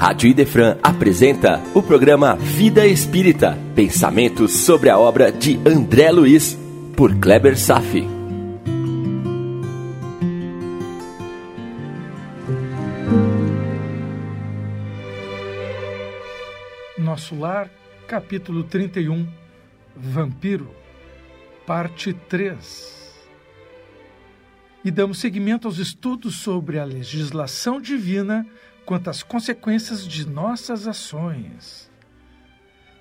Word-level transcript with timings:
Rádio 0.00 0.30
Idefran 0.30 0.78
apresenta 0.82 1.60
o 1.74 1.82
programa 1.82 2.34
Vida 2.34 2.86
Espírita, 2.86 3.58
pensamentos 3.76 4.50
sobre 4.50 4.88
a 4.88 4.98
obra 4.98 5.30
de 5.30 5.60
André 5.68 6.10
Luiz, 6.10 6.58
por 6.96 7.14
Kleber 7.16 7.54
Safi. 7.54 8.08
Nosso 16.96 17.38
Lar, 17.38 17.70
capítulo 18.08 18.64
31, 18.64 19.28
Vampiro, 19.94 20.74
parte 21.66 22.14
3 22.14 23.00
e 24.82 24.90
damos 24.90 25.18
seguimento 25.18 25.68
aos 25.68 25.78
estudos 25.78 26.36
sobre 26.36 26.78
a 26.78 26.84
legislação 26.84 27.78
divina 27.78 28.46
quanto 28.90 29.08
às 29.08 29.22
consequências 29.22 30.04
de 30.04 30.28
nossas 30.28 30.88
ações. 30.88 31.88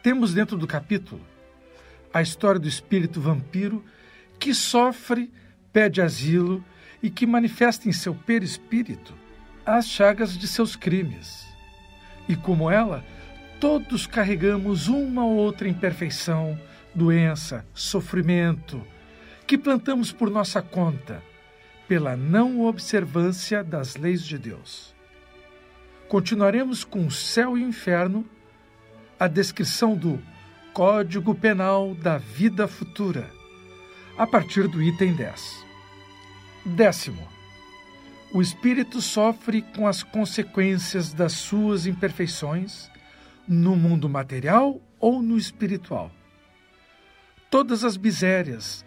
Temos 0.04 0.36
dentro 0.36 0.56
do 0.56 0.68
capítulo 0.68 1.20
a 2.14 2.22
história 2.22 2.60
do 2.60 2.68
espírito 2.68 3.20
vampiro 3.20 3.84
que 4.40 4.54
sofre, 4.54 5.34
pede 5.74 6.00
asilo 6.00 6.64
e 7.02 7.10
que 7.10 7.26
manifesta 7.26 7.90
em 7.90 7.92
seu 7.92 8.14
perispírito 8.14 9.16
as 9.66 9.88
chagas 9.88 10.38
de 10.38 10.48
seus 10.48 10.76
crimes. 10.76 11.48
E 12.28 12.36
como 12.36 12.70
ela, 12.70 13.04
todos 13.60 14.06
carregamos 14.06 14.88
uma 14.88 15.26
ou 15.26 15.38
outra 15.38 15.68
imperfeição, 15.68 16.56
doença, 16.94 17.66
sofrimento, 17.74 18.86
que 19.48 19.58
plantamos 19.58 20.12
por 20.12 20.30
nossa 20.30 20.62
conta 20.62 21.24
pela 21.88 22.16
não 22.16 22.62
observância 22.62 23.64
das 23.64 23.96
leis 23.96 24.24
de 24.24 24.38
Deus. 24.38 24.99
Continuaremos 26.10 26.84
com 26.84 27.10
céu 27.10 27.58
e 27.58 27.64
inferno, 27.64 28.26
a 29.18 29.28
descrição 29.28 29.96
do 29.96 30.22
Código 30.74 31.34
Penal 31.34 31.96
da 31.96 32.18
Vida 32.18 32.68
Futura, 32.68 33.32
a 34.18 34.28
partir 34.28 34.68
do 34.68 34.82
item 34.84 35.16
10. 35.16 35.66
Décimo. 36.66 37.26
O 38.34 38.42
espírito 38.42 39.02
sofre 39.02 39.62
com 39.62 39.88
as 39.88 40.04
consequências 40.04 41.14
das 41.14 41.32
suas 41.32 41.86
imperfeições 41.86 42.92
no 43.48 43.76
mundo 43.78 44.10
material 44.10 44.82
ou 45.00 45.22
no 45.22 45.38
espiritual. 45.38 46.12
Todas 47.50 47.86
as 47.86 47.96
misérias, 47.96 48.84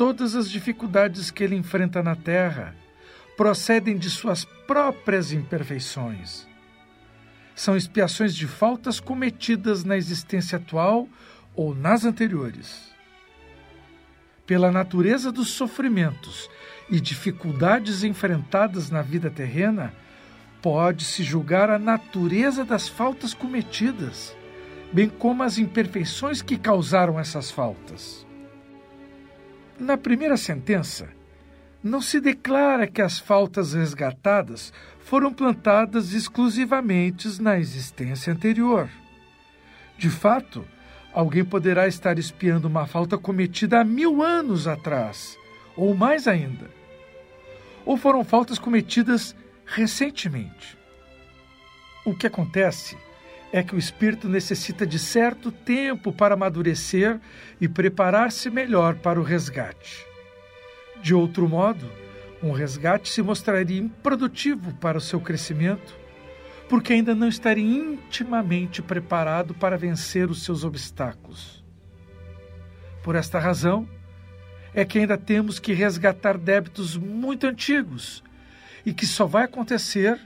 Todas 0.00 0.34
as 0.34 0.48
dificuldades 0.48 1.30
que 1.30 1.44
ele 1.44 1.54
enfrenta 1.54 2.02
na 2.02 2.16
terra 2.16 2.74
procedem 3.36 3.98
de 3.98 4.08
suas 4.08 4.46
próprias 4.66 5.30
imperfeições. 5.30 6.48
São 7.60 7.76
expiações 7.76 8.34
de 8.34 8.46
faltas 8.46 8.98
cometidas 8.98 9.84
na 9.84 9.94
existência 9.94 10.56
atual 10.56 11.06
ou 11.54 11.74
nas 11.74 12.06
anteriores. 12.06 12.90
Pela 14.46 14.72
natureza 14.72 15.30
dos 15.30 15.50
sofrimentos 15.50 16.48
e 16.88 16.98
dificuldades 16.98 18.02
enfrentadas 18.02 18.88
na 18.88 19.02
vida 19.02 19.30
terrena, 19.30 19.92
pode-se 20.62 21.22
julgar 21.22 21.68
a 21.68 21.78
natureza 21.78 22.64
das 22.64 22.88
faltas 22.88 23.34
cometidas, 23.34 24.34
bem 24.90 25.10
como 25.10 25.42
as 25.42 25.58
imperfeições 25.58 26.40
que 26.40 26.56
causaram 26.56 27.20
essas 27.20 27.50
faltas. 27.50 28.26
Na 29.78 29.98
primeira 29.98 30.38
sentença, 30.38 31.10
não 31.82 32.00
se 32.00 32.20
declara 32.20 32.86
que 32.86 33.00
as 33.00 33.18
faltas 33.18 33.72
resgatadas 33.72 34.72
foram 34.98 35.32
plantadas 35.32 36.12
exclusivamente 36.12 37.40
na 37.40 37.58
existência 37.58 38.32
anterior. 38.32 38.88
De 39.96 40.10
fato, 40.10 40.64
alguém 41.12 41.44
poderá 41.44 41.86
estar 41.86 42.18
espiando 42.18 42.68
uma 42.68 42.86
falta 42.86 43.16
cometida 43.16 43.80
há 43.80 43.84
mil 43.84 44.22
anos 44.22 44.68
atrás, 44.68 45.38
ou 45.76 45.94
mais 45.94 46.28
ainda. 46.28 46.70
Ou 47.84 47.96
foram 47.96 48.24
faltas 48.24 48.58
cometidas 48.58 49.34
recentemente. 49.64 50.78
O 52.04 52.14
que 52.14 52.26
acontece 52.26 52.96
é 53.52 53.62
que 53.62 53.74
o 53.74 53.78
espírito 53.78 54.28
necessita 54.28 54.86
de 54.86 54.98
certo 54.98 55.50
tempo 55.50 56.12
para 56.12 56.34
amadurecer 56.34 57.18
e 57.60 57.68
preparar-se 57.68 58.48
melhor 58.48 58.96
para 58.96 59.18
o 59.20 59.24
resgate. 59.24 60.09
De 61.02 61.14
outro 61.14 61.48
modo, 61.48 61.90
um 62.42 62.52
resgate 62.52 63.08
se 63.08 63.22
mostraria 63.22 63.78
improdutivo 63.78 64.72
para 64.74 64.98
o 64.98 65.00
seu 65.00 65.20
crescimento, 65.20 65.98
porque 66.68 66.92
ainda 66.92 67.14
não 67.14 67.28
estaria 67.28 67.64
intimamente 67.64 68.80
preparado 68.80 69.54
para 69.54 69.76
vencer 69.76 70.30
os 70.30 70.42
seus 70.42 70.64
obstáculos. 70.64 71.64
Por 73.02 73.14
esta 73.14 73.38
razão, 73.38 73.88
é 74.74 74.84
que 74.84 74.98
ainda 74.98 75.18
temos 75.18 75.58
que 75.58 75.72
resgatar 75.72 76.38
débitos 76.38 76.96
muito 76.96 77.46
antigos 77.46 78.22
e 78.84 78.92
que 78.92 79.06
só 79.06 79.26
vai 79.26 79.44
acontecer 79.44 80.18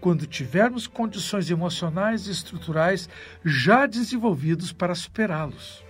quando 0.00 0.26
tivermos 0.26 0.86
condições 0.86 1.50
emocionais 1.50 2.26
e 2.26 2.30
estruturais 2.30 3.08
já 3.44 3.86
desenvolvidos 3.86 4.72
para 4.72 4.94
superá-los. 4.94 5.84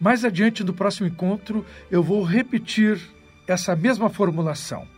Mais 0.00 0.24
adiante, 0.24 0.64
no 0.64 0.72
próximo 0.72 1.06
encontro, 1.06 1.64
eu 1.90 2.02
vou 2.02 2.22
repetir 2.24 2.98
essa 3.46 3.76
mesma 3.76 4.08
formulação. 4.08 4.88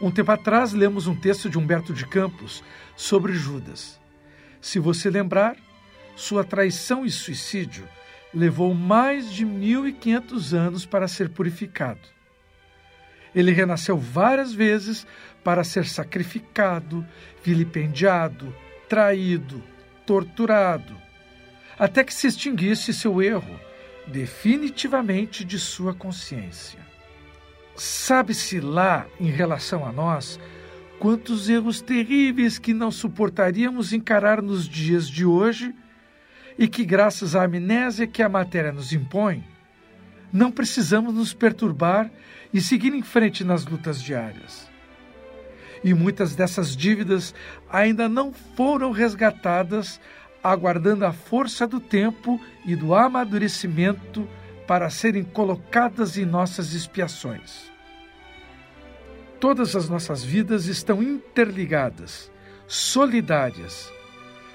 Um 0.00 0.10
tempo 0.10 0.32
atrás, 0.32 0.72
lemos 0.72 1.06
um 1.06 1.14
texto 1.14 1.50
de 1.50 1.58
Humberto 1.58 1.92
de 1.92 2.06
Campos 2.06 2.64
sobre 2.96 3.34
Judas. 3.34 4.00
Se 4.62 4.78
você 4.78 5.10
lembrar, 5.10 5.56
sua 6.16 6.42
traição 6.42 7.04
e 7.04 7.10
suicídio 7.10 7.86
levou 8.32 8.74
mais 8.74 9.30
de 9.30 9.44
1.500 9.46 10.52
anos 10.56 10.86
para 10.86 11.06
ser 11.06 11.28
purificado. 11.28 12.00
Ele 13.34 13.52
renasceu 13.52 13.98
várias 13.98 14.52
vezes 14.52 15.06
para 15.42 15.62
ser 15.62 15.86
sacrificado, 15.86 17.06
vilipendiado, 17.42 18.54
traído, 18.88 19.62
torturado, 20.06 21.03
até 21.78 22.04
que 22.04 22.14
se 22.14 22.26
extinguisse 22.26 22.92
seu 22.92 23.22
erro 23.22 23.58
definitivamente 24.06 25.44
de 25.44 25.58
sua 25.58 25.94
consciência. 25.94 26.78
Sabe-se 27.76 28.60
lá, 28.60 29.06
em 29.18 29.30
relação 29.30 29.84
a 29.84 29.92
nós, 29.92 30.38
quantos 30.98 31.48
erros 31.48 31.80
terríveis 31.80 32.58
que 32.58 32.72
não 32.72 32.90
suportaríamos 32.90 33.92
encarar 33.92 34.40
nos 34.40 34.68
dias 34.68 35.08
de 35.08 35.24
hoje 35.24 35.74
e 36.58 36.68
que, 36.68 36.84
graças 36.84 37.34
à 37.34 37.44
amnésia 37.44 38.06
que 38.06 38.22
a 38.22 38.28
matéria 38.28 38.72
nos 38.72 38.92
impõe, 38.92 39.42
não 40.32 40.52
precisamos 40.52 41.14
nos 41.14 41.34
perturbar 41.34 42.10
e 42.52 42.60
seguir 42.60 42.94
em 42.94 43.02
frente 43.02 43.42
nas 43.42 43.66
lutas 43.66 44.00
diárias. 44.00 44.68
E 45.82 45.92
muitas 45.92 46.34
dessas 46.34 46.76
dívidas 46.76 47.34
ainda 47.70 48.08
não 48.08 48.32
foram 48.32 48.90
resgatadas, 48.90 50.00
aguardando 50.44 51.06
a 51.06 51.12
força 51.12 51.66
do 51.66 51.80
tempo 51.80 52.40
e 52.66 52.76
do 52.76 52.94
amadurecimento 52.94 54.28
para 54.66 54.90
serem 54.90 55.24
colocadas 55.24 56.18
em 56.18 56.26
nossas 56.26 56.74
expiações. 56.74 57.72
Todas 59.40 59.74
as 59.74 59.88
nossas 59.88 60.22
vidas 60.22 60.66
estão 60.66 61.02
interligadas, 61.02 62.30
solidárias, 62.66 63.90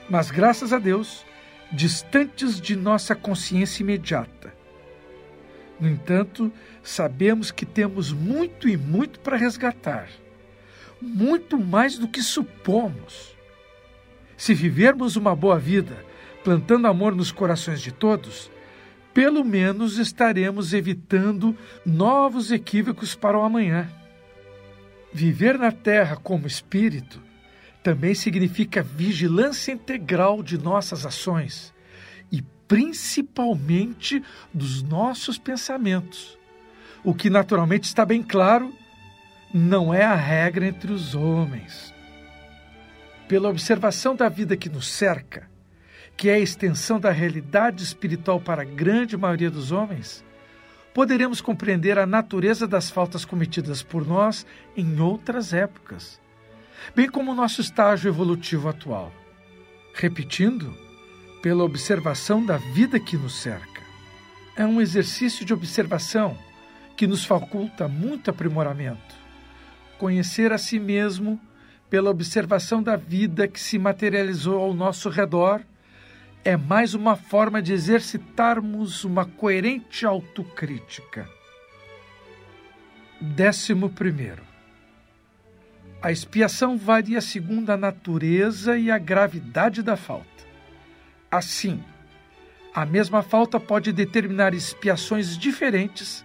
mas 0.09 0.31
graças 0.31 0.72
a 0.72 0.79
Deus, 0.79 1.25
distantes 1.72 2.61
de 2.61 2.75
nossa 2.75 3.16
consciência 3.16 3.83
imediata 3.83 4.59
no 5.79 5.88
entanto, 5.88 6.51
sabemos 6.83 7.51
que 7.51 7.66
temos 7.66 8.11
muito 8.11 8.67
e 8.67 8.75
muito 8.75 9.19
para 9.22 9.38
resgatar, 9.38 10.09
muito 11.01 11.57
mais 11.57 11.97
do 11.97 12.08
que 12.08 12.22
supomos. 12.22 13.37
Se 14.40 14.56
vivermos 14.56 15.16
uma 15.16 15.36
boa 15.36 15.59
vida, 15.59 16.03
plantando 16.44 16.88
amor 16.88 17.14
nos 17.14 17.32
corações 17.32 17.80
de 17.80 17.91
todos, 17.91 18.50
pelo 19.14 19.46
menos 19.46 20.00
estaremos 20.00 20.74
evitando 20.74 21.56
novos 21.86 22.52
equívocos 22.52 23.14
para 23.14 23.38
o 23.38 23.44
amanhã. 23.44 23.88
Viver 25.14 25.59
na 25.59 25.72
Terra 25.72 26.16
como 26.16 26.47
espírito 26.47 27.22
também 27.84 28.16
significa 28.16 28.82
vigilância 28.82 29.72
integral 29.72 30.41
de 30.41 30.58
nossas 30.58 31.06
ações 31.06 31.72
principalmente 32.70 34.24
dos 34.53 34.84
nossos 34.84 35.40
pensamentos. 35.40 36.38
O 37.03 37.16
que 37.16 37.30
naturalmente 37.30 37.86
está 37.86 38.06
bem 38.06 38.22
claro, 38.22 38.72
não 39.52 39.91
é 39.91 40.03
a 40.03 40.14
regra 40.14 40.68
entre 40.68 40.94
os 40.94 41.16
homens. 41.16 41.91
Pela 43.29 43.47
observação 43.47 44.16
da 44.16 44.28
vida 44.28 44.58
que 44.58 44.67
nos 44.67 44.87
cerca, 44.87 45.47
que 46.17 46.29
é 46.29 46.34
a 46.34 46.40
extensão 46.40 46.99
da 46.99 47.11
realidade 47.11 47.84
espiritual 47.84 48.41
para 48.41 48.64
a 48.64 48.66
grande 48.66 49.16
maioria 49.16 49.52
dos 49.52 49.72
homens, 49.72 50.26
poderemos 50.96 51.40
compreender 51.40 51.99
a 51.99 52.08
natureza 52.08 52.67
das 52.67 52.90
faltas 52.90 53.23
cometidas 53.23 53.84
por 53.84 54.03
nós 54.03 54.47
em 54.76 54.99
outras 54.99 55.53
épocas, 55.53 56.20
bem 56.96 57.08
como 57.08 57.31
o 57.31 57.35
nosso 57.35 57.61
estágio 57.61 58.09
evolutivo 58.09 58.67
atual. 58.67 59.14
Repetindo, 59.93 60.76
pela 61.40 61.64
observação 61.64 62.43
da 62.43 62.58
vida 62.58 62.99
que 62.99 63.16
nos 63.16 63.40
cerca. 63.40 63.84
É 64.55 64.66
um 64.66 64.81
exercício 64.81 65.46
de 65.46 65.53
observação 65.53 66.35
que 66.97 67.05
nos 67.05 67.23
faculta 67.23 67.87
muito 67.87 68.31
aprimoramento. 68.31 69.16
Conhecer 69.99 70.52
a 70.52 70.58
si 70.58 70.79
mesmo 70.79 71.40
pela 71.90 72.09
observação 72.09 72.84
da 72.84 72.96
vida 72.96 73.47
que 73.47 73.59
se 73.59 73.80
materializou 73.80 74.62
ao 74.62 74.74
nosso 74.74 75.09
redor 75.09 75.62
é 76.44 76.56
mais 76.56 76.94
uma 76.94 77.16
forma 77.16 77.62
de 77.62 77.74
exercitarmos 77.74 79.03
uma 79.03 79.26
coerente 79.26 80.06
autocrítica. 80.06 81.28
Décimo 83.20 83.90
primeiro. 83.90 84.44
A 86.02 86.12
expiação 86.12 86.78
varia 86.78 87.20
segundo 87.20 87.72
a 87.72 87.78
natureza 87.78 88.78
e 88.78 88.90
a 88.90 88.97
gravidade 88.97 89.84
da 89.84 89.97
falta. 89.97 90.28
Assim, 91.30 91.84
a 92.74 92.86
mesma 92.86 93.22
falta 93.22 93.59
pode 93.59 93.91
determinar 93.91 94.53
expiações 94.53 95.38
diferentes, 95.38 96.24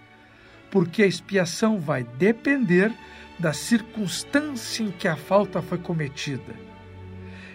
porque 0.71 1.03
a 1.03 1.07
expiação 1.07 1.77
vai 1.77 2.03
depender 2.03 2.93
da 3.39 3.53
circunstância 3.53 4.83
em 4.83 4.91
que 4.91 5.07
a 5.07 5.15
falta 5.15 5.61
foi 5.61 5.77
cometida. 5.77 6.55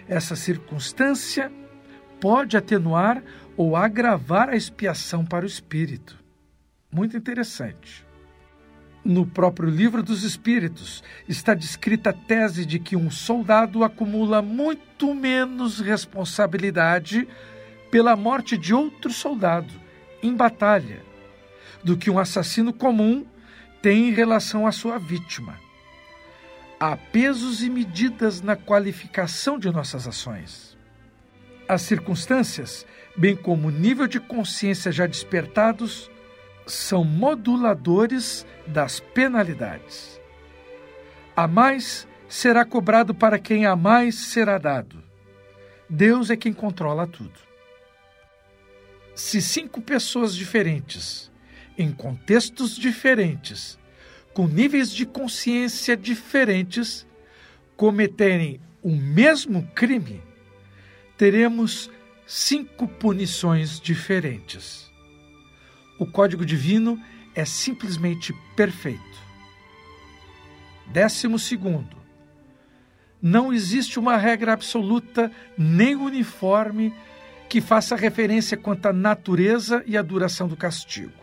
Essa 0.07 0.35
circunstância 0.35 1.51
pode 2.19 2.55
atenuar 2.55 3.23
ou 3.57 3.75
agravar 3.75 4.49
a 4.49 4.55
expiação 4.55 5.25
para 5.25 5.43
o 5.43 5.47
espírito. 5.47 6.17
Muito 6.91 7.17
interessante. 7.17 8.05
No 9.03 9.25
próprio 9.25 9.69
Livro 9.69 10.03
dos 10.03 10.23
Espíritos 10.23 11.03
está 11.27 11.55
descrita 11.55 12.11
a 12.11 12.13
tese 12.13 12.65
de 12.65 12.77
que 12.77 12.95
um 12.95 13.09
soldado 13.09 13.83
acumula 13.83 14.41
muito 14.41 15.15
menos 15.15 15.79
responsabilidade 15.79 17.27
pela 17.89 18.15
morte 18.15 18.57
de 18.57 18.73
outro 18.73 19.11
soldado 19.11 19.73
em 20.21 20.35
batalha 20.35 21.01
do 21.83 21.97
que 21.97 22.11
um 22.11 22.19
assassino 22.19 22.71
comum 22.71 23.25
tem 23.81 24.09
em 24.09 24.13
relação 24.13 24.67
à 24.67 24.71
sua 24.71 24.99
vítima. 24.99 25.59
Há 26.83 26.97
pesos 26.97 27.61
e 27.61 27.69
medidas 27.69 28.41
na 28.41 28.55
qualificação 28.55 29.59
de 29.59 29.69
nossas 29.69 30.07
ações. 30.07 30.75
As 31.67 31.83
circunstâncias, 31.83 32.87
bem 33.15 33.35
como 33.35 33.67
o 33.67 33.71
nível 33.71 34.07
de 34.07 34.19
consciência 34.19 34.91
já 34.91 35.05
despertados, 35.05 36.09
são 36.65 37.03
moduladores 37.03 38.47
das 38.65 38.99
penalidades. 38.99 40.19
A 41.35 41.47
mais 41.47 42.07
será 42.27 42.65
cobrado 42.65 43.13
para 43.13 43.37
quem 43.37 43.67
a 43.67 43.75
mais 43.75 44.15
será 44.15 44.57
dado. 44.57 45.03
Deus 45.87 46.31
é 46.31 46.35
quem 46.35 46.51
controla 46.51 47.05
tudo. 47.05 47.39
Se 49.13 49.39
cinco 49.39 49.83
pessoas 49.83 50.35
diferentes, 50.35 51.31
em 51.77 51.91
contextos 51.91 52.75
diferentes, 52.75 53.77
com 54.33 54.47
níveis 54.47 54.91
de 54.91 55.05
consciência 55.05 55.95
diferentes, 55.95 57.05
cometerem 57.75 58.59
o 58.81 58.95
mesmo 58.95 59.67
crime, 59.75 60.21
teremos 61.17 61.89
cinco 62.25 62.87
punições 62.87 63.79
diferentes 63.79 64.91
o 66.01 66.05
código 66.07 66.43
divino 66.43 66.99
é 67.35 67.45
simplesmente 67.45 68.33
perfeito. 68.55 69.21
Décimo 70.87 71.37
segundo, 71.37 71.95
não 73.21 73.53
existe 73.53 73.99
uma 73.99 74.17
regra 74.17 74.51
absoluta 74.51 75.31
nem 75.55 75.95
uniforme 75.95 76.91
que 77.47 77.61
faça 77.61 77.95
referência 77.95 78.57
quanto 78.57 78.87
à 78.87 78.93
natureza 78.93 79.83
e 79.85 79.95
à 79.95 80.01
duração 80.01 80.47
do 80.47 80.57
castigo. 80.57 81.13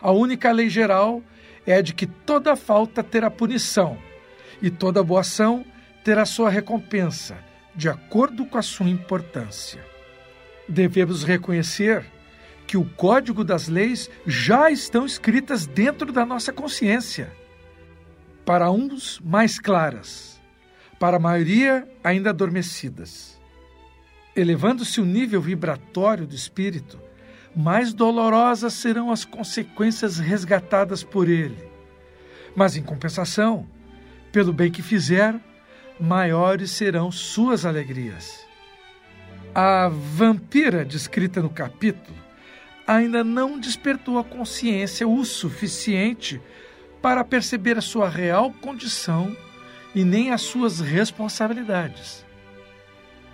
A 0.00 0.10
única 0.10 0.52
lei 0.52 0.68
geral 0.68 1.22
é 1.66 1.76
a 1.76 1.80
de 1.80 1.94
que 1.94 2.06
toda 2.06 2.54
falta 2.54 3.02
terá 3.02 3.30
punição 3.30 3.98
e 4.60 4.70
toda 4.70 5.02
boa 5.02 5.20
ação 5.20 5.64
terá 6.04 6.24
sua 6.24 6.50
recompensa, 6.50 7.36
de 7.74 7.88
acordo 7.88 8.46
com 8.46 8.58
a 8.58 8.62
sua 8.62 8.88
importância. 8.88 9.84
Devemos 10.68 11.24
reconhecer 11.24 12.04
que 12.66 12.76
o 12.76 12.84
código 12.84 13.44
das 13.44 13.68
leis 13.68 14.10
já 14.26 14.70
estão 14.70 15.06
escritas 15.06 15.66
dentro 15.66 16.12
da 16.12 16.26
nossa 16.26 16.52
consciência. 16.52 17.32
Para 18.44 18.70
uns, 18.70 19.20
mais 19.20 19.58
claras, 19.58 20.40
para 20.98 21.16
a 21.16 21.20
maioria, 21.20 21.88
ainda 22.02 22.30
adormecidas. 22.30 23.40
Elevando-se 24.34 25.00
o 25.00 25.04
nível 25.04 25.40
vibratório 25.40 26.26
do 26.26 26.34
espírito, 26.34 27.00
mais 27.56 27.94
dolorosas 27.94 28.74
serão 28.74 29.10
as 29.10 29.24
consequências 29.24 30.18
resgatadas 30.18 31.02
por 31.02 31.26
ele. 31.26 31.56
Mas, 32.54 32.76
em 32.76 32.82
compensação, 32.82 33.66
pelo 34.30 34.52
bem 34.52 34.70
que 34.70 34.82
fizer, 34.82 35.34
maiores 35.98 36.70
serão 36.70 37.10
suas 37.10 37.64
alegrias. 37.64 38.46
A 39.54 39.88
vampira 39.88 40.84
descrita 40.84 41.40
no 41.40 41.48
capítulo 41.48 42.14
ainda 42.86 43.24
não 43.24 43.58
despertou 43.58 44.18
a 44.18 44.24
consciência 44.24 45.08
o 45.08 45.24
suficiente 45.24 46.40
para 47.00 47.24
perceber 47.24 47.78
a 47.78 47.82
sua 47.82 48.08
real 48.08 48.52
condição 48.60 49.34
e 49.94 50.04
nem 50.04 50.30
as 50.30 50.42
suas 50.42 50.80
responsabilidades. 50.80 52.24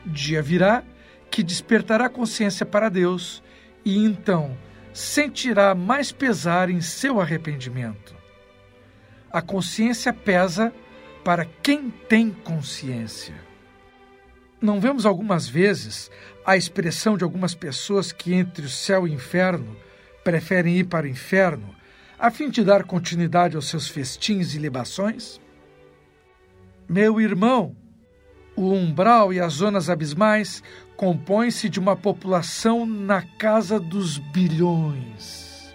Dia 0.07 0.41
virá 0.41 0.85
que 1.29 1.43
despertará 1.43 2.09
consciência 2.09 2.65
para 2.65 2.89
Deus 2.89 3.43
e 3.85 3.99
então 3.99 4.57
sentirá 4.93 5.75
mais 5.75 6.13
pesar 6.13 6.69
em 6.69 6.81
seu 6.81 7.21
arrependimento. 7.21 8.15
A 9.31 9.41
consciência 9.41 10.13
pesa 10.13 10.73
para 11.25 11.45
quem 11.45 11.91
tem 11.91 12.31
consciência. 12.31 13.35
Não 14.61 14.81
vemos 14.81 15.07
algumas 15.07 15.49
vezes 15.49 16.11
a 16.45 16.57
expressão 16.57 17.17
de 17.17 17.25
algumas 17.25 17.55
pessoas 17.55 18.13
que 18.13 18.35
entre 18.35 18.67
o 18.67 18.71
céu 18.71 19.07
e 19.07 19.11
o 19.11 19.15
inferno 19.15 19.77
preferem 20.23 20.77
ir 20.77 20.85
para 20.85 21.07
o 21.07 21.09
inferno 21.09 21.75
a 22.19 22.31
fim 22.31 22.49
de 22.49 22.63
dar 22.63 22.85
continuidade 22.85 23.57
aos 23.57 23.67
seus 23.69 23.89
festins 23.89 24.55
e 24.55 24.59
libações? 24.59 25.41
Meu 26.89 27.21
irmão, 27.21 27.75
o 28.55 28.71
umbral 28.73 29.33
e 29.33 29.41
as 29.41 29.55
zonas 29.55 29.91
abismais 29.91 30.63
compõem-se 31.03 31.69
de 31.69 31.81
uma 31.81 31.97
população 31.97 32.87
na 32.87 33.23
casa 33.23 33.81
dos 33.81 34.19
bilhões. 34.19 35.75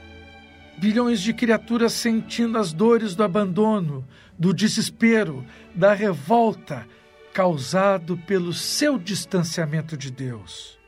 Bilhões 0.77 1.19
de 1.19 1.33
criaturas 1.33 1.91
sentindo 1.91 2.57
as 2.57 2.71
dores 2.71 3.13
do 3.13 3.25
abandono, 3.25 4.07
do 4.39 4.53
desespero, 4.53 5.45
da 5.75 5.93
revolta, 5.93 6.87
causado 7.33 8.17
pelo 8.19 8.53
seu 8.53 8.97
distanciamento 8.97 9.97
de 9.97 10.09
Deus. 10.09 10.79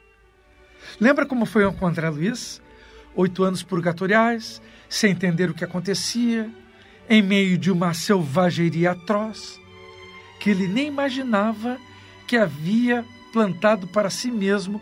Lembra 1.01 1.25
como 1.25 1.45
foi 1.45 1.69
com 1.73 1.85
André 1.85 2.09
Luiz? 2.09 2.61
Oito 3.17 3.43
anos 3.43 3.61
purgatoriais, 3.61 4.61
sem 4.87 5.11
entender 5.11 5.49
o 5.49 5.53
que 5.53 5.65
acontecia, 5.65 6.49
em 7.09 7.21
meio 7.21 7.57
de 7.57 7.69
uma 7.69 7.93
selvageria 7.93 8.91
atroz, 8.91 9.59
que 10.39 10.49
ele 10.49 10.65
nem 10.65 10.87
imaginava 10.87 11.77
que 12.25 12.37
havia 12.37 13.03
plantado 13.31 13.87
para 13.87 14.09
si 14.09 14.31
mesmo 14.31 14.81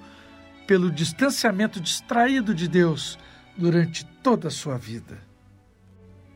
pelo 0.68 0.92
distanciamento 0.92 1.80
distraído 1.80 2.54
de 2.54 2.68
Deus 2.68 3.18
durante 3.56 4.06
toda 4.22 4.50
a 4.50 4.52
sua 4.52 4.78
vida. 4.78 5.26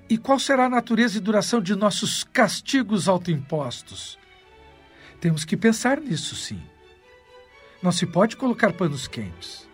E 0.09 0.17
qual 0.17 0.39
será 0.39 0.65
a 0.65 0.69
natureza 0.69 1.17
e 1.17 1.21
duração 1.21 1.61
de 1.61 1.75
nossos 1.75 2.23
castigos 2.23 3.07
autoimpostos? 3.07 4.17
Temos 5.19 5.45
que 5.45 5.55
pensar 5.55 6.01
nisso, 6.01 6.35
sim. 6.35 6.61
Não 7.81 7.91
se 7.91 8.05
pode 8.05 8.35
colocar 8.35 8.73
panos 8.73 9.07
quentes. 9.07 9.69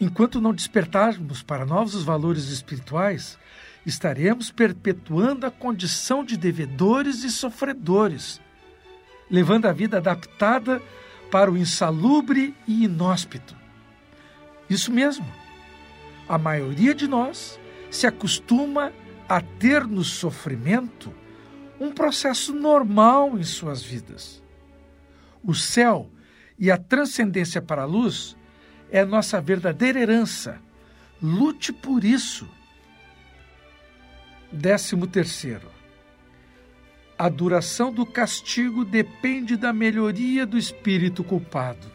Enquanto 0.00 0.40
não 0.40 0.54
despertarmos 0.54 1.42
para 1.42 1.66
novos 1.66 2.02
valores 2.02 2.48
espirituais, 2.48 3.38
estaremos 3.84 4.50
perpetuando 4.50 5.46
a 5.46 5.50
condição 5.50 6.24
de 6.24 6.36
devedores 6.36 7.24
e 7.24 7.30
sofredores, 7.30 8.40
levando 9.30 9.66
a 9.66 9.72
vida 9.72 9.98
adaptada 9.98 10.80
para 11.32 11.50
o 11.50 11.56
insalubre 11.56 12.54
e 12.68 12.84
inóspito. 12.84 13.56
Isso 14.68 14.92
mesmo. 14.92 15.24
A 16.28 16.36
maioria 16.36 16.94
de 16.94 17.08
nós 17.08 17.58
se 17.90 18.06
acostuma 18.06 18.92
a 19.26 19.40
ter 19.40 19.86
no 19.86 20.04
sofrimento 20.04 21.12
um 21.80 21.90
processo 21.90 22.52
normal 22.52 23.38
em 23.38 23.44
suas 23.44 23.82
vidas. 23.82 24.42
O 25.42 25.54
céu 25.54 26.10
e 26.58 26.70
a 26.70 26.76
transcendência 26.76 27.62
para 27.62 27.82
a 27.82 27.86
luz 27.86 28.36
é 28.90 29.02
nossa 29.02 29.40
verdadeira 29.40 30.00
herança. 30.00 30.60
Lute 31.20 31.72
por 31.72 32.04
isso. 32.04 32.46
Décimo 34.52 35.06
terceiro. 35.06 35.71
A 37.22 37.28
duração 37.28 37.92
do 37.92 38.04
castigo 38.04 38.84
depende 38.84 39.56
da 39.56 39.72
melhoria 39.72 40.44
do 40.44 40.58
espírito 40.58 41.22
culpado. 41.22 41.86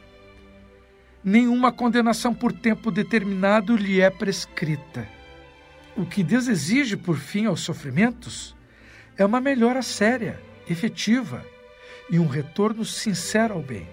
Nenhuma 1.22 1.70
condenação 1.70 2.34
por 2.34 2.54
tempo 2.54 2.90
determinado 2.90 3.76
lhe 3.76 4.00
é 4.00 4.10
prescrita. 4.10 5.06
O 5.98 6.06
que 6.06 6.24
Deus 6.24 6.48
exige 6.48 6.96
por 6.96 7.18
fim 7.18 7.46
aos 7.46 7.60
sofrimentos 7.60 8.56
é 9.18 9.26
uma 9.26 9.42
melhora 9.42 9.82
séria, 9.82 10.42
efetiva 10.66 11.46
e 12.10 12.18
um 12.18 12.28
retorno 12.28 12.86
sincero 12.86 13.56
ao 13.56 13.62
bem. 13.62 13.86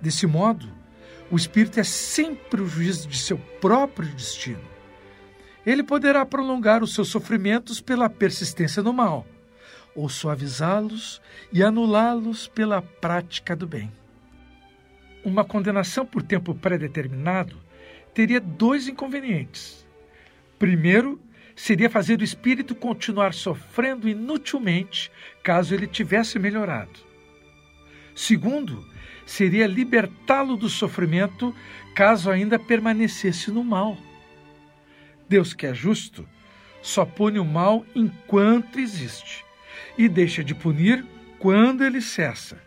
Desse 0.00 0.26
modo, 0.26 0.66
o 1.30 1.36
espírito 1.36 1.78
é 1.78 1.84
sempre 1.84 2.62
o 2.62 2.66
juiz 2.66 3.06
de 3.06 3.18
seu 3.18 3.36
próprio 3.60 4.08
destino. 4.08 4.64
Ele 5.66 5.82
poderá 5.82 6.24
prolongar 6.24 6.82
os 6.82 6.94
seus 6.94 7.08
sofrimentos 7.08 7.82
pela 7.82 8.08
persistência 8.08 8.82
no 8.82 8.94
mal, 8.94 9.26
ou 9.94 10.08
suavizá-los 10.08 11.20
e 11.52 11.62
anulá-los 11.62 12.46
pela 12.48 12.80
prática 12.80 13.56
do 13.56 13.66
bem. 13.66 13.90
Uma 15.24 15.44
condenação 15.44 16.06
por 16.06 16.22
tempo 16.22 16.54
pré-determinado 16.54 17.56
teria 18.14 18.40
dois 18.40 18.88
inconvenientes. 18.88 19.86
Primeiro, 20.58 21.20
seria 21.54 21.90
fazer 21.90 22.20
o 22.20 22.24
espírito 22.24 22.74
continuar 22.74 23.34
sofrendo 23.34 24.08
inutilmente 24.08 25.10
caso 25.42 25.74
ele 25.74 25.86
tivesse 25.86 26.38
melhorado. 26.38 27.00
Segundo, 28.14 28.86
seria 29.26 29.66
libertá-lo 29.66 30.56
do 30.56 30.68
sofrimento 30.68 31.54
caso 31.94 32.30
ainda 32.30 32.58
permanecesse 32.58 33.50
no 33.50 33.62
mal. 33.62 33.96
Deus, 35.28 35.52
que 35.52 35.66
é 35.66 35.74
justo, 35.74 36.26
só 36.82 37.04
pune 37.04 37.38
o 37.38 37.44
mal 37.44 37.84
enquanto 37.94 38.80
existe 38.80 39.44
e 39.96 40.08
deixa 40.08 40.42
de 40.42 40.54
punir 40.54 41.04
quando 41.38 41.84
ele 41.84 42.00
cessa. 42.00 42.58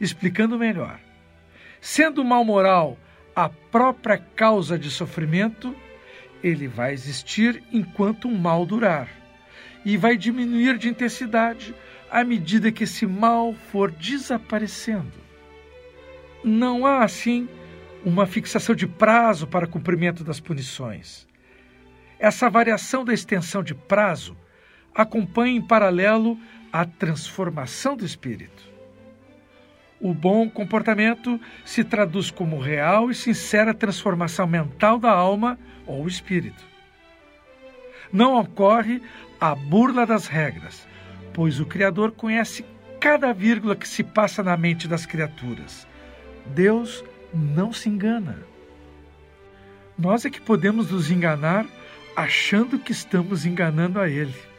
Explicando 0.00 0.58
melhor, 0.58 0.98
sendo 1.80 2.22
o 2.22 2.24
mal 2.24 2.44
moral 2.44 2.98
a 3.34 3.48
própria 3.48 4.18
causa 4.18 4.78
de 4.78 4.90
sofrimento, 4.90 5.74
ele 6.42 6.66
vai 6.68 6.92
existir 6.92 7.62
enquanto 7.72 8.28
o 8.28 8.36
mal 8.36 8.66
durar 8.66 9.08
e 9.84 9.96
vai 9.96 10.16
diminuir 10.16 10.78
de 10.78 10.88
intensidade 10.88 11.74
à 12.10 12.22
medida 12.24 12.70
que 12.70 12.84
esse 12.84 13.06
mal 13.06 13.54
for 13.70 13.90
desaparecendo. 13.90 15.22
Não 16.44 16.84
há, 16.84 17.04
assim, 17.04 17.48
uma 18.04 18.26
fixação 18.26 18.74
de 18.74 18.86
prazo 18.86 19.46
para 19.46 19.66
cumprimento 19.66 20.24
das 20.24 20.40
punições. 20.40 21.26
Essa 22.18 22.50
variação 22.50 23.04
da 23.04 23.14
extensão 23.14 23.62
de 23.62 23.74
prazo 23.74 24.36
acompanha 24.94 25.56
em 25.56 25.62
paralelo 25.62 26.38
a 26.72 26.84
transformação 26.84 27.96
do 27.96 28.04
espírito. 28.04 28.62
O 30.00 30.12
bom 30.12 30.48
comportamento 30.50 31.40
se 31.64 31.84
traduz 31.84 32.30
como 32.30 32.58
real 32.58 33.10
e 33.10 33.14
sincera 33.14 33.72
transformação 33.72 34.46
mental 34.46 34.98
da 34.98 35.12
alma 35.12 35.58
ou 35.86 36.08
espírito. 36.08 36.64
Não 38.12 38.38
ocorre 38.38 39.00
a 39.40 39.54
burla 39.54 40.04
das 40.04 40.26
regras, 40.26 40.86
pois 41.32 41.60
o 41.60 41.66
Criador 41.66 42.12
conhece 42.12 42.64
cada 43.00 43.32
vírgula 43.32 43.76
que 43.76 43.86
se 43.88 44.02
passa 44.02 44.42
na 44.42 44.56
mente 44.56 44.88
das 44.88 45.06
criaturas. 45.06 45.86
Deus 46.46 47.04
não 47.32 47.72
se 47.72 47.88
engana. 47.88 48.38
Nós 49.96 50.24
é 50.24 50.30
que 50.30 50.40
podemos 50.40 50.90
nos 50.90 51.10
enganar 51.10 51.66
achando 52.16 52.78
que 52.78 52.92
estamos 52.92 53.46
enganando 53.46 54.00
a 54.00 54.08
Ele. 54.08 54.51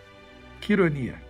Que 0.63 0.72
ironia! 0.72 1.22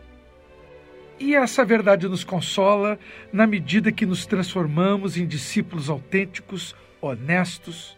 E 1.20 1.34
essa 1.34 1.66
verdade 1.66 2.08
nos 2.08 2.24
consola 2.24 3.00
na 3.32 3.48
medida 3.48 3.92
que 3.92 4.06
nos 4.06 4.28
transformamos 4.28 5.18
em 5.18 5.26
discípulos 5.26 5.90
autênticos, 5.90 6.76
honestos, 7.02 7.98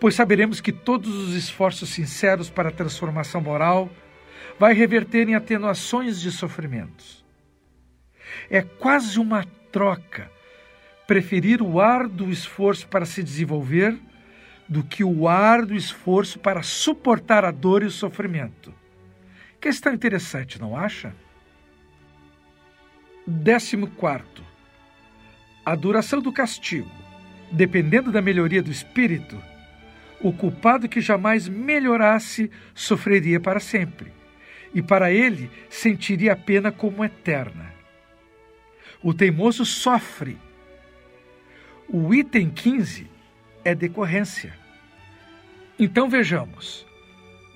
pois 0.00 0.14
saberemos 0.14 0.58
que 0.62 0.72
todos 0.72 1.14
os 1.14 1.34
esforços 1.34 1.90
sinceros 1.90 2.48
para 2.48 2.70
a 2.70 2.72
transformação 2.72 3.38
moral 3.38 3.90
vai 4.58 4.72
reverter 4.72 5.28
em 5.28 5.34
atenuações 5.34 6.22
de 6.22 6.32
sofrimentos. 6.32 7.22
É 8.48 8.62
quase 8.62 9.20
uma 9.20 9.44
troca 9.70 10.30
preferir 11.06 11.60
o 11.60 11.78
árduo 11.78 12.30
esforço 12.30 12.88
para 12.88 13.04
se 13.04 13.22
desenvolver 13.22 13.94
do 14.66 14.82
que 14.82 15.04
o 15.04 15.28
árduo 15.28 15.76
esforço 15.76 16.38
para 16.38 16.62
suportar 16.62 17.44
a 17.44 17.50
dor 17.50 17.82
e 17.82 17.86
o 17.86 17.90
sofrimento. 17.90 18.72
Questão 19.66 19.92
interessante, 19.92 20.60
não 20.60 20.76
acha? 20.76 21.12
Décimo 23.26 23.88
quarto. 23.88 24.44
A 25.64 25.74
duração 25.74 26.20
do 26.20 26.32
castigo, 26.32 26.88
dependendo 27.50 28.12
da 28.12 28.22
melhoria 28.22 28.62
do 28.62 28.70
espírito, 28.70 29.42
o 30.20 30.32
culpado 30.32 30.88
que 30.88 31.00
jamais 31.00 31.48
melhorasse 31.48 32.48
sofreria 32.76 33.40
para 33.40 33.58
sempre, 33.58 34.12
e 34.72 34.80
para 34.80 35.10
ele 35.10 35.50
sentiria 35.68 36.34
a 36.34 36.36
pena 36.36 36.70
como 36.70 37.04
eterna. 37.04 37.74
O 39.02 39.12
teimoso 39.12 39.64
sofre. 39.64 40.38
O 41.88 42.14
item 42.14 42.50
15 42.50 43.10
é 43.64 43.74
decorrência. 43.74 44.56
Então 45.76 46.08
vejamos. 46.08 46.86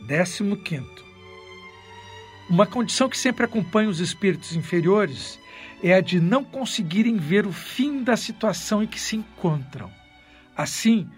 Décimo 0.08 0.56
quinto. 0.56 1.09
Uma 2.50 2.66
condição 2.66 3.08
que 3.08 3.16
sempre 3.16 3.44
acompanha 3.44 3.88
os 3.88 4.00
espíritos 4.00 4.56
inferiores 4.56 5.38
é 5.84 5.94
a 5.94 6.00
de 6.00 6.18
não 6.18 6.42
conseguirem 6.42 7.16
ver 7.16 7.46
o 7.46 7.52
fim 7.52 8.02
da 8.02 8.16
situação 8.16 8.82
em 8.82 8.88
que 8.88 8.98
se 8.98 9.14
encontram. 9.14 9.88
Assim, 10.56 11.08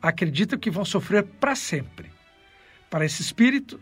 acreditam 0.00 0.56
que 0.56 0.70
vão 0.70 0.84
sofrer 0.84 1.24
para 1.24 1.56
sempre. 1.56 2.12
Para 2.88 3.04
esse 3.04 3.20
espírito, 3.20 3.80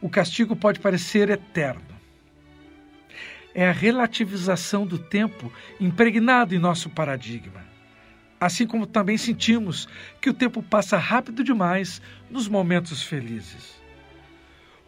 o 0.00 0.10
castigo 0.10 0.56
pode 0.56 0.80
parecer 0.80 1.30
eterno. 1.30 1.94
É 3.54 3.68
a 3.68 3.72
relativização 3.72 4.84
do 4.84 4.98
tempo 4.98 5.52
impregnado 5.78 6.56
em 6.56 6.58
nosso 6.58 6.90
paradigma. 6.90 7.64
Assim 8.40 8.66
como 8.66 8.84
também 8.84 9.16
sentimos 9.16 9.88
que 10.20 10.28
o 10.28 10.34
tempo 10.34 10.60
passa 10.60 10.98
rápido 10.98 11.44
demais 11.44 12.02
nos 12.28 12.48
momentos 12.48 13.00
felizes. 13.00 13.81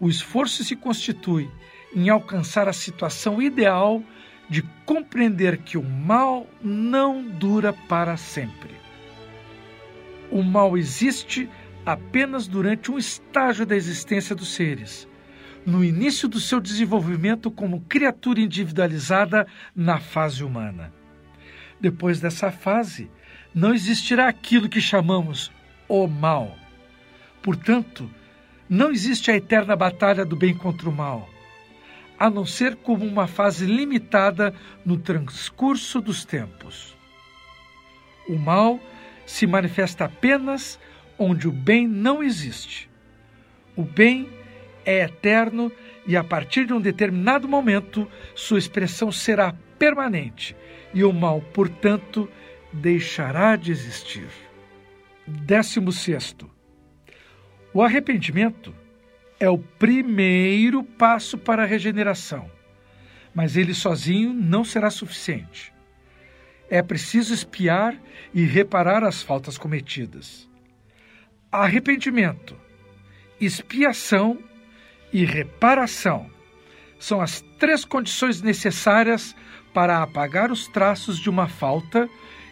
O 0.00 0.08
esforço 0.08 0.64
se 0.64 0.74
constitui 0.74 1.50
em 1.94 2.08
alcançar 2.08 2.68
a 2.68 2.72
situação 2.72 3.40
ideal 3.40 4.02
de 4.48 4.62
compreender 4.84 5.58
que 5.58 5.78
o 5.78 5.82
mal 5.82 6.46
não 6.62 7.22
dura 7.22 7.72
para 7.72 8.16
sempre. 8.16 8.74
O 10.30 10.42
mal 10.42 10.76
existe 10.76 11.48
apenas 11.86 12.46
durante 12.46 12.90
um 12.90 12.98
estágio 12.98 13.64
da 13.64 13.76
existência 13.76 14.34
dos 14.34 14.54
seres, 14.54 15.08
no 15.64 15.84
início 15.84 16.28
do 16.28 16.40
seu 16.40 16.60
desenvolvimento 16.60 17.50
como 17.50 17.80
criatura 17.82 18.40
individualizada 18.40 19.46
na 19.74 19.98
fase 19.98 20.42
humana. 20.42 20.92
Depois 21.80 22.20
dessa 22.20 22.50
fase, 22.50 23.10
não 23.54 23.72
existirá 23.72 24.28
aquilo 24.28 24.68
que 24.68 24.80
chamamos 24.80 25.52
o 25.88 26.06
mal. 26.06 26.56
Portanto, 27.42 28.10
não 28.68 28.90
existe 28.90 29.30
a 29.30 29.36
eterna 29.36 29.76
batalha 29.76 30.24
do 30.24 30.36
bem 30.36 30.54
contra 30.54 30.88
o 30.88 30.92
mal, 30.92 31.28
a 32.18 32.30
não 32.30 32.46
ser 32.46 32.76
como 32.76 33.04
uma 33.04 33.26
fase 33.26 33.66
limitada 33.66 34.54
no 34.84 34.96
transcurso 34.96 36.00
dos 36.00 36.24
tempos. 36.24 36.96
O 38.28 38.38
mal 38.38 38.80
se 39.26 39.46
manifesta 39.46 40.04
apenas 40.04 40.78
onde 41.18 41.48
o 41.48 41.52
bem 41.52 41.86
não 41.86 42.22
existe. 42.22 42.90
O 43.76 43.82
bem 43.82 44.28
é 44.84 45.00
eterno 45.00 45.70
e, 46.06 46.16
a 46.16 46.24
partir 46.24 46.66
de 46.66 46.72
um 46.72 46.80
determinado 46.80 47.48
momento, 47.48 48.08
sua 48.34 48.58
expressão 48.58 49.10
será 49.10 49.54
permanente 49.78 50.56
e 50.92 51.02
o 51.04 51.12
mal, 51.12 51.40
portanto, 51.52 52.28
deixará 52.72 53.56
de 53.56 53.72
existir. 53.72 54.28
Décimo 55.26 55.90
sexto. 55.90 56.53
O 57.74 57.82
arrependimento 57.82 58.74
é 59.38 59.50
o 59.50 59.58
primeiro 59.58 60.82
passo 60.82 61.36
para 61.36 61.64
a 61.64 61.66
regeneração, 61.66 62.50
mas 63.34 63.56
ele 63.56 63.74
sozinho 63.74 64.32
não 64.32 64.64
será 64.64 64.88
suficiente 64.88 65.74
é 66.68 66.82
preciso 66.82 67.32
espiar 67.32 67.96
e 68.32 68.44
reparar 68.44 69.04
as 69.04 69.22
faltas 69.22 69.58
cometidas. 69.58 70.48
Arrependimento, 71.50 72.56
expiação 73.40 74.38
e 75.12 75.24
reparação 75.24 76.28
são 76.98 77.20
as 77.20 77.42
três 77.58 77.84
condições 77.84 78.40
necessárias 78.40 79.36
para 79.72 80.02
apagar 80.02 80.50
os 80.50 80.66
traços 80.66 81.18
de 81.18 81.28
uma 81.28 81.48
falta 81.48 82.08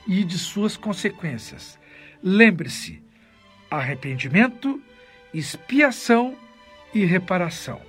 e 0.07 0.23
de 0.25 0.39
suas 0.39 0.77
consequências. 0.77 1.79
Lembre-se: 2.23 3.03
arrependimento, 3.71 4.81
expiação 5.33 6.37
e 6.93 7.05
reparação. 7.05 7.81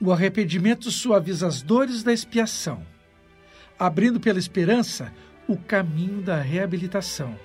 O 0.00 0.12
arrependimento 0.12 0.90
suaviza 0.90 1.46
as 1.46 1.62
dores 1.62 2.02
da 2.02 2.12
expiação, 2.12 2.84
abrindo 3.78 4.20
pela 4.20 4.38
esperança 4.38 5.12
o 5.48 5.56
caminho 5.56 6.20
da 6.20 6.40
reabilitação. 6.40 7.38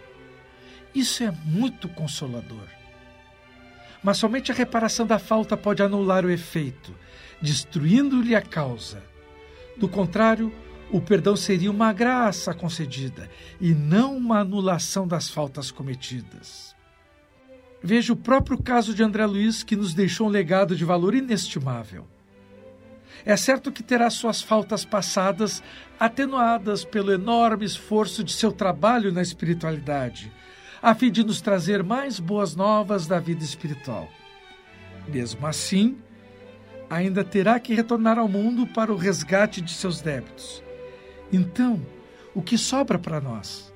Isso 0.94 1.24
é 1.24 1.32
muito 1.46 1.88
consolador. 1.88 2.68
Mas 4.04 4.18
somente 4.18 4.52
a 4.52 4.56
reparação 4.56 5.06
da 5.06 5.20
falta 5.20 5.56
pode 5.56 5.84
anular 5.84 6.26
o 6.26 6.30
efeito, 6.30 6.96
destruindo-lhe 7.42 8.36
a 8.36 8.42
causa. 8.42 9.04
Do 9.78 9.88
contrário, 9.88 10.54
o 10.92 11.00
perdão 11.00 11.36
seria 11.36 11.70
uma 11.70 11.94
graça 11.94 12.54
concedida 12.54 13.30
e 13.62 13.74
não 13.74 14.18
uma 14.18 14.40
anulação 14.40 15.08
das 15.08 15.30
faltas 15.30 15.70
cometidas. 15.70 16.76
Veja 17.82 18.12
o 18.12 18.16
próprio 18.16 18.62
caso 18.62 18.94
de 18.94 19.02
André 19.02 19.26
Luiz, 19.26 19.64
que 19.64 19.76
nos 19.76 19.94
deixou 19.94 20.28
um 20.28 20.30
legado 20.30 20.76
de 20.76 20.84
valor 20.84 21.16
inestimável. 21.16 22.06
É 23.26 23.36
certo 23.36 23.72
que 23.72 23.84
terá 23.84 24.10
suas 24.10 24.42
faltas 24.42 24.86
passadas 24.86 25.64
atenuadas 26.00 26.86
pelo 26.86 27.12
enorme 27.12 27.66
esforço 27.66 28.24
de 28.24 28.34
seu 28.34 28.52
trabalho 28.52 29.12
na 29.12 29.22
espiritualidade, 29.22 30.32
a 30.82 30.96
fim 30.96 31.12
de 31.12 31.24
nos 31.24 31.42
trazer 31.42 31.84
mais 31.84 32.20
boas 32.20 32.56
novas 32.56 33.08
da 33.08 33.20
vida 33.20 33.44
espiritual. 33.44 34.10
Mesmo 35.08 35.46
assim, 35.48 35.98
ainda 36.90 37.24
terá 37.24 37.60
que 37.60 37.74
retornar 37.74 38.18
ao 38.18 38.28
mundo 38.28 38.66
para 38.68 38.92
o 38.92 38.98
resgate 38.98 39.62
de 39.62 39.72
seus 39.72 40.02
débitos. 40.02 40.64
Então, 41.32 41.86
o 42.34 42.42
que 42.42 42.58
sobra 42.58 42.98
para 42.98 43.20
nós? 43.20 43.74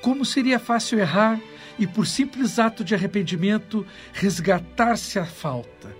Como 0.00 0.24
seria 0.24 0.58
fácil 0.58 0.98
errar 0.98 1.40
e, 1.78 1.86
por 1.86 2.06
simples 2.06 2.58
ato 2.58 2.82
de 2.82 2.94
arrependimento, 2.94 3.86
resgatar-se 4.12 5.18
a 5.18 5.24
falta? 5.24 5.94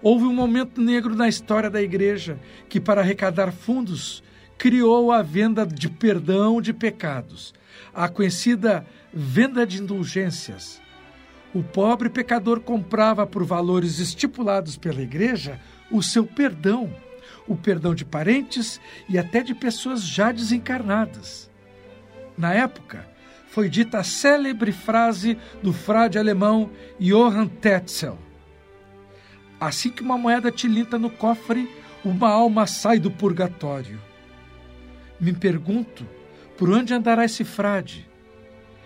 Houve 0.00 0.24
um 0.24 0.34
momento 0.34 0.80
negro 0.80 1.14
na 1.14 1.28
história 1.28 1.68
da 1.68 1.82
igreja 1.82 2.38
que, 2.68 2.78
para 2.78 3.00
arrecadar 3.00 3.50
fundos, 3.50 4.22
criou 4.56 5.10
a 5.10 5.22
venda 5.22 5.66
de 5.66 5.88
perdão 5.88 6.60
de 6.60 6.72
pecados, 6.72 7.54
a 7.94 8.08
conhecida 8.08 8.86
venda 9.12 9.66
de 9.66 9.80
indulgências. 9.80 10.80
O 11.54 11.62
pobre 11.62 12.10
pecador 12.10 12.60
comprava 12.60 13.26
por 13.26 13.44
valores 13.44 13.98
estipulados 13.98 14.76
pela 14.76 15.00
igreja 15.00 15.58
o 15.90 16.02
seu 16.02 16.26
perdão, 16.26 16.94
o 17.46 17.56
perdão 17.56 17.94
de 17.94 18.04
parentes 18.04 18.80
e 19.08 19.18
até 19.18 19.42
de 19.42 19.54
pessoas 19.54 20.02
já 20.02 20.30
desencarnadas. 20.30 21.50
Na 22.36 22.52
época, 22.52 23.08
foi 23.58 23.68
dita 23.68 23.98
a 23.98 24.04
célebre 24.04 24.70
frase 24.70 25.36
do 25.60 25.72
frade 25.72 26.16
alemão 26.16 26.70
Johann 27.00 27.48
Tetzel: 27.48 28.16
Assim 29.58 29.90
que 29.90 30.00
uma 30.00 30.16
moeda 30.16 30.52
tilinta 30.52 30.96
no 30.96 31.10
cofre, 31.10 31.68
uma 32.04 32.28
alma 32.28 32.68
sai 32.68 33.00
do 33.00 33.10
purgatório. 33.10 34.00
Me 35.18 35.32
pergunto 35.32 36.06
por 36.56 36.70
onde 36.70 36.94
andará 36.94 37.24
esse 37.24 37.42
frade? 37.42 38.08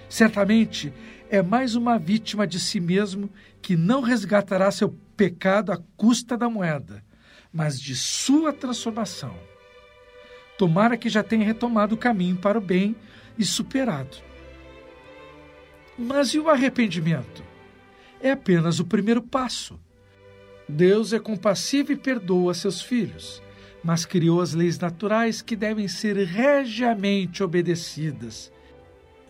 Certamente 0.09 0.91
é 1.29 1.43
mais 1.43 1.75
uma 1.75 1.99
vítima 1.99 2.47
de 2.47 2.59
si 2.59 2.81
mesmo 2.81 3.29
que 3.61 3.77
não 3.77 4.01
resgatará 4.01 4.71
seu 4.71 4.89
pecado 5.15 5.71
à 5.71 5.79
custa 5.99 6.35
da 6.35 6.49
moeda, 6.49 7.05
mas 7.53 7.79
de 7.79 7.95
sua 7.95 8.55
transformação. 8.55 9.37
Tomara 10.57 10.97
que 10.97 11.11
já 11.11 11.23
tenha 11.23 11.45
retomado 11.45 11.95
o 11.95 11.99
caminho 11.99 12.37
para 12.37 12.57
o 12.57 12.63
bem 12.63 12.97
e 13.37 13.45
superado. 13.45 14.32
Mas 16.03 16.35
e 16.35 16.39
o 16.41 16.51
arrependimento? 16.51 17.45
É 18.21 18.33
apenas 18.33 18.81
o 18.81 18.85
primeiro 18.85 19.23
passo. 19.23 19.79
Deus 20.69 21.13
é 21.13 21.21
compassivo 21.21 21.93
e 21.93 21.97
perdoa 21.97 22.55
seus 22.55 22.83
filhos, 22.83 23.41
mas 23.85 24.05
criou 24.05 24.41
as 24.41 24.53
leis 24.53 24.77
naturais 24.81 25.41
que 25.41 25.55
devem 25.55 25.87
ser 25.87 26.17
regiamente 26.17 27.41
obedecidas. 27.43 28.51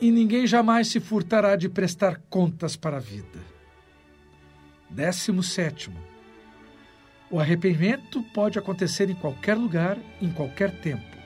E 0.00 0.10
ninguém 0.10 0.46
jamais 0.46 0.88
se 0.88 0.98
furtará 0.98 1.56
de 1.56 1.68
prestar 1.68 2.22
contas 2.30 2.74
para 2.74 2.96
a 2.96 3.00
vida. 3.00 3.40
Décimo 4.88 5.42
sétimo. 5.42 5.98
O 7.30 7.38
arrependimento 7.38 8.22
pode 8.34 8.58
acontecer 8.58 9.10
em 9.10 9.14
qualquer 9.14 9.58
lugar, 9.58 9.98
em 10.22 10.30
qualquer 10.32 10.80
tempo. 10.80 11.16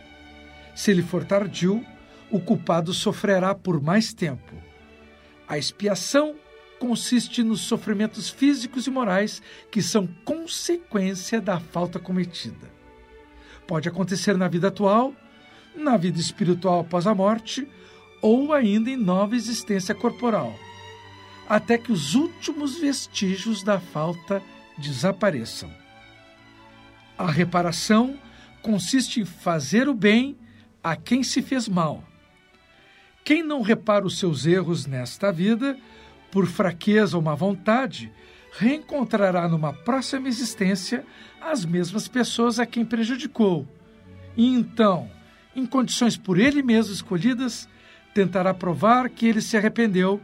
Se 0.74 0.90
ele 0.90 1.02
for 1.02 1.24
tardio, 1.24 1.84
o 2.32 2.40
culpado 2.40 2.92
sofrerá 2.92 3.54
por 3.54 3.80
mais 3.80 4.12
tempo. 4.12 4.65
A 5.48 5.56
expiação 5.56 6.34
consiste 6.78 7.42
nos 7.42 7.60
sofrimentos 7.62 8.28
físicos 8.28 8.86
e 8.86 8.90
morais 8.90 9.42
que 9.70 9.80
são 9.80 10.06
consequência 10.24 11.40
da 11.40 11.58
falta 11.58 11.98
cometida. 11.98 12.70
Pode 13.66 13.88
acontecer 13.88 14.36
na 14.36 14.48
vida 14.48 14.68
atual, 14.68 15.14
na 15.74 15.96
vida 15.96 16.18
espiritual 16.18 16.80
após 16.80 17.06
a 17.06 17.14
morte 17.14 17.66
ou 18.22 18.52
ainda 18.52 18.90
em 18.90 18.96
nova 18.96 19.36
existência 19.36 19.94
corporal, 19.94 20.54
até 21.48 21.78
que 21.78 21.92
os 21.92 22.14
últimos 22.14 22.78
vestígios 22.78 23.62
da 23.62 23.78
falta 23.78 24.42
desapareçam. 24.78 25.72
A 27.16 27.30
reparação 27.30 28.18
consiste 28.62 29.20
em 29.20 29.24
fazer 29.24 29.88
o 29.88 29.94
bem 29.94 30.36
a 30.82 30.96
quem 30.96 31.22
se 31.22 31.40
fez 31.40 31.68
mal. 31.68 32.02
Quem 33.26 33.42
não 33.42 33.60
repara 33.60 34.06
os 34.06 34.20
seus 34.20 34.46
erros 34.46 34.86
nesta 34.86 35.32
vida 35.32 35.76
por 36.30 36.46
fraqueza 36.46 37.16
ou 37.16 37.22
má 37.22 37.34
vontade, 37.34 38.12
reencontrará 38.52 39.48
numa 39.48 39.72
próxima 39.72 40.28
existência 40.28 41.04
as 41.40 41.64
mesmas 41.64 42.06
pessoas 42.06 42.60
a 42.60 42.64
quem 42.64 42.84
prejudicou. 42.84 43.66
E 44.36 44.46
então, 44.46 45.10
em 45.56 45.66
condições 45.66 46.16
por 46.16 46.38
ele 46.38 46.62
mesmo 46.62 46.94
escolhidas, 46.94 47.68
tentará 48.14 48.54
provar 48.54 49.10
que 49.10 49.26
ele 49.26 49.40
se 49.40 49.56
arrependeu, 49.56 50.20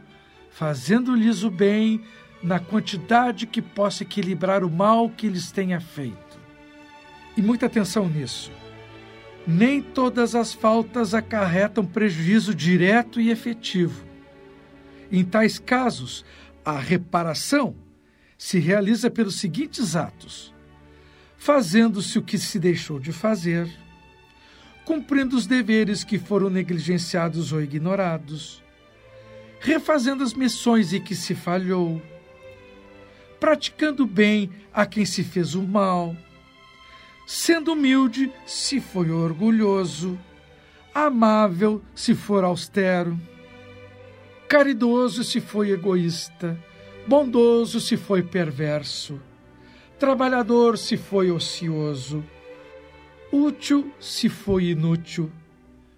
fazendo-lhes 0.49 1.43
o 1.43 1.51
bem 1.51 2.01
na 2.41 2.57
quantidade 2.57 3.45
que 3.45 3.61
possa 3.61 4.03
equilibrar 4.03 4.63
o 4.63 4.71
mal 4.71 5.09
que 5.09 5.27
lhes 5.27 5.51
tenha 5.51 5.81
feito. 5.81 6.39
E 7.35 7.41
muita 7.41 7.65
atenção 7.65 8.07
nisso. 8.07 8.49
Nem 9.45 9.81
todas 9.81 10.35
as 10.35 10.53
faltas 10.53 11.13
acarretam 11.13 11.85
prejuízo 11.85 12.55
direto 12.55 13.19
e 13.19 13.29
efetivo. 13.29 14.05
Em 15.11 15.23
tais 15.23 15.59
casos, 15.59 16.23
a 16.63 16.77
reparação 16.79 17.75
se 18.37 18.57
realiza 18.57 19.11
pelos 19.11 19.35
seguintes 19.35 19.95
atos: 19.95 20.53
fazendo-se 21.37 22.17
o 22.17 22.23
que 22.23 22.37
se 22.37 22.57
deixou 22.57 22.99
de 22.99 23.11
fazer, 23.11 23.69
cumprindo 24.85 25.35
os 25.35 25.45
deveres 25.45 26.03
que 26.03 26.17
foram 26.17 26.49
negligenciados 26.49 27.51
ou 27.51 27.61
ignorados, 27.61 28.63
refazendo 29.59 30.23
as 30.23 30.33
missões 30.33 30.93
em 30.93 31.01
que 31.01 31.15
se 31.15 31.35
falhou, 31.35 32.01
praticando 33.39 34.05
bem 34.05 34.49
a 34.73 34.85
quem 34.85 35.05
se 35.05 35.23
fez 35.23 35.53
o 35.53 35.61
mal, 35.61 36.15
sendo 37.25 37.73
humilde 37.73 38.31
se 38.45 38.79
foi 38.79 39.11
orgulhoso, 39.11 40.19
amável 40.93 41.81
se 41.95 42.13
for 42.13 42.43
austero 42.43 43.19
caridoso 44.53 45.23
se 45.23 45.41
foi 45.41 45.71
egoísta, 45.71 46.55
bondoso 47.07 47.81
se 47.81 47.97
foi 47.97 48.21
perverso, 48.21 49.19
trabalhador 49.97 50.77
se 50.77 50.95
foi 50.95 51.31
ocioso, 51.31 52.23
útil 53.31 53.91
se 53.99 54.29
foi 54.29 54.65
inútil, 54.65 55.31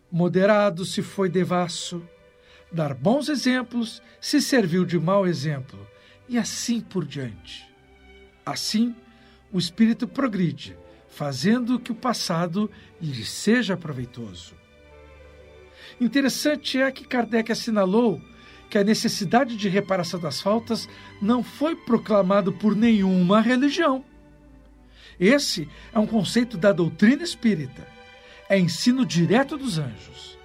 moderado 0.09 0.85
se 0.85 1.01
foi 1.01 1.27
devasso, 1.27 2.01
dar 2.71 2.93
bons 2.93 3.27
exemplos 3.27 4.01
se 4.21 4.39
serviu 4.39 4.85
de 4.85 4.97
mau 4.97 5.27
exemplo, 5.27 5.85
e 6.29 6.37
assim 6.37 6.79
por 6.79 7.03
diante. 7.03 7.69
Assim, 8.45 8.95
o 9.51 9.59
espírito 9.59 10.07
progride, 10.07 10.77
fazendo 11.15 11.79
que 11.79 11.93
o 11.93 11.95
passado 11.95 12.69
lhe 13.01 13.23
seja 13.23 13.77
proveitoso. 13.77 14.53
Interessante 15.99 16.81
é 16.81 16.91
que 16.91 17.07
Kardec 17.07 17.53
assinalou 17.53 18.21
que 18.69 18.77
a 18.77 18.83
necessidade 18.83 19.55
de 19.55 19.69
reparação 19.69 20.19
das 20.19 20.41
faltas 20.41 20.89
não 21.21 21.41
foi 21.41 21.73
proclamado 21.73 22.51
por 22.51 22.75
nenhuma 22.75 23.39
religião. 23.39 24.03
Esse 25.17 25.69
é 25.93 25.99
um 25.99 26.05
conceito 26.05 26.57
da 26.57 26.73
doutrina 26.73 27.23
espírita. 27.23 27.87
É 28.49 28.59
ensino 28.59 29.05
direto 29.05 29.57
dos 29.57 29.79
anjos. 29.79 30.37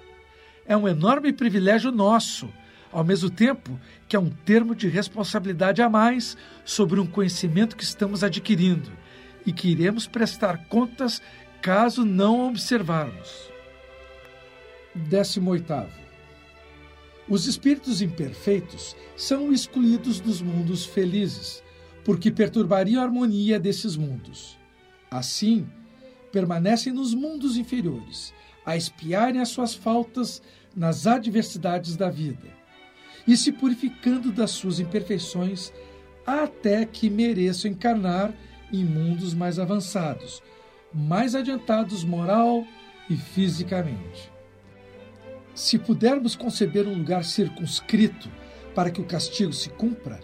É 0.65 0.77
um 0.77 0.87
enorme 0.87 1.33
privilégio 1.33 1.91
nosso, 1.91 2.47
ao 2.93 3.03
mesmo 3.03 3.29
tempo 3.29 3.77
que 4.07 4.15
é 4.15 4.19
um 4.19 4.29
termo 4.29 4.73
de 4.73 4.87
responsabilidade 4.87 5.81
a 5.81 5.89
mais 5.89 6.37
sobre 6.63 6.97
um 6.97 7.05
conhecimento 7.05 7.75
que 7.75 7.83
estamos 7.83 8.23
adquirindo 8.23 9.00
e 9.45 9.51
que 9.51 9.69
iremos 9.69 10.07
prestar 10.07 10.65
contas 10.65 11.21
caso 11.61 12.05
não 12.05 12.47
observarmos. 12.47 13.51
18. 14.95 16.01
Os 17.29 17.45
espíritos 17.45 18.01
imperfeitos 18.01 18.95
são 19.15 19.53
excluídos 19.53 20.19
dos 20.19 20.41
mundos 20.41 20.85
felizes, 20.85 21.63
porque 22.03 22.31
perturbariam 22.31 23.01
a 23.01 23.05
harmonia 23.05 23.59
desses 23.59 23.95
mundos. 23.95 24.57
Assim, 25.09 25.67
permanecem 26.31 26.91
nos 26.91 27.13
mundos 27.13 27.57
inferiores, 27.57 28.33
a 28.65 28.75
espiarem 28.75 29.41
as 29.41 29.49
suas 29.49 29.73
faltas 29.73 30.41
nas 30.75 31.05
adversidades 31.07 31.95
da 31.95 32.09
vida 32.09 32.61
e 33.27 33.37
se 33.37 33.51
purificando 33.51 34.31
das 34.31 34.51
suas 34.51 34.79
imperfeições 34.79 35.71
até 36.25 36.85
que 36.85 37.09
mereçam 37.09 37.71
encarnar 37.71 38.33
em 38.71 38.83
mundos 38.83 39.33
mais 39.33 39.59
avançados, 39.59 40.41
mais 40.93 41.35
adiantados 41.35 42.03
moral 42.03 42.65
e 43.09 43.15
fisicamente. 43.15 44.31
Se 45.53 45.77
pudermos 45.77 46.35
conceber 46.35 46.87
um 46.87 46.97
lugar 46.97 47.23
circunscrito 47.23 48.29
para 48.73 48.89
que 48.89 49.01
o 49.01 49.05
castigo 49.05 49.51
se 49.51 49.69
cumpra, 49.69 50.19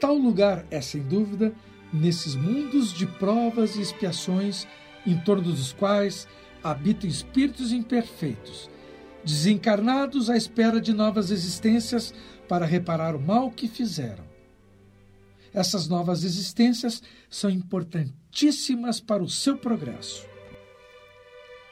tal 0.00 0.14
lugar 0.14 0.66
é, 0.70 0.80
sem 0.80 1.02
dúvida, 1.02 1.52
nesses 1.92 2.34
mundos 2.34 2.92
de 2.92 3.06
provas 3.06 3.76
e 3.76 3.80
expiações 3.80 4.66
em 5.06 5.16
torno 5.18 5.44
dos 5.44 5.72
quais 5.72 6.26
habitam 6.62 7.08
espíritos 7.08 7.72
imperfeitos, 7.72 8.68
desencarnados 9.22 10.28
à 10.28 10.36
espera 10.36 10.80
de 10.80 10.92
novas 10.92 11.30
existências 11.30 12.12
para 12.48 12.66
reparar 12.66 13.14
o 13.14 13.20
mal 13.20 13.50
que 13.50 13.68
fizeram. 13.68 14.33
Essas 15.54 15.86
novas 15.86 16.24
existências 16.24 17.00
são 17.30 17.48
importantíssimas 17.48 18.98
para 19.00 19.22
o 19.22 19.28
seu 19.28 19.56
progresso. 19.56 20.26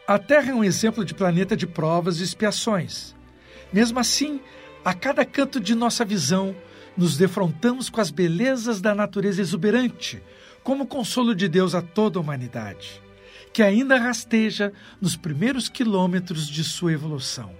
A 0.07 0.19
Terra 0.21 0.53
é 0.53 0.55
um 0.55 0.63
exemplo 0.63 1.05
de 1.05 1.15
planeta 1.15 1.57
de 1.57 1.67
provas 1.67 2.21
e 2.21 2.23
expiações. 2.23 3.15
Mesmo 3.73 3.99
assim, 3.99 4.41
a 4.85 4.95
cada 4.95 5.25
canto 5.25 5.59
de 5.59 5.75
nossa 5.75 6.05
visão, 6.05 6.55
nos 6.97 7.17
defrontamos 7.17 7.91
com 7.91 8.01
as 8.01 8.11
belezas 8.11 8.81
da 8.81 8.95
natureza 8.95 9.41
exuberante, 9.41 10.23
como 10.63 10.87
consolo 10.87 11.35
de 11.35 11.49
Deus 11.49 11.75
a 11.75 11.83
toda 11.83 12.19
a 12.19 12.23
humanidade, 12.23 13.03
que 13.53 13.63
ainda 13.63 13.99
rasteja 13.99 14.73
nos 15.01 15.17
primeiros 15.17 15.69
quilômetros 15.69 16.47
de 16.47 16.63
sua 16.63 16.93
evolução. 16.93 17.53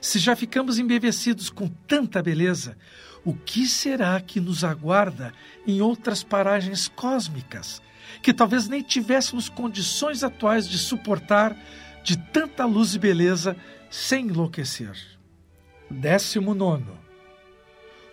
Se 0.00 0.18
já 0.18 0.34
ficamos 0.34 0.78
embevecidos 0.78 1.50
com 1.50 1.68
tanta 1.68 2.22
beleza, 2.22 2.76
o 3.24 3.34
que 3.34 3.66
será 3.66 4.20
que 4.20 4.40
nos 4.40 4.64
aguarda 4.64 5.32
em 5.66 5.80
outras 5.80 6.22
paragens 6.22 6.88
cósmicas, 6.88 7.82
que 8.22 8.32
talvez 8.32 8.68
nem 8.68 8.82
tivéssemos 8.82 9.48
condições 9.48 10.24
atuais 10.24 10.68
de 10.68 10.78
suportar 10.78 11.56
de 12.02 12.16
tanta 12.16 12.64
luz 12.64 12.94
e 12.94 12.98
beleza 12.98 13.56
sem 13.90 14.26
enlouquecer? 14.26 14.96
Décimo 15.90 16.54
nono. 16.54 16.98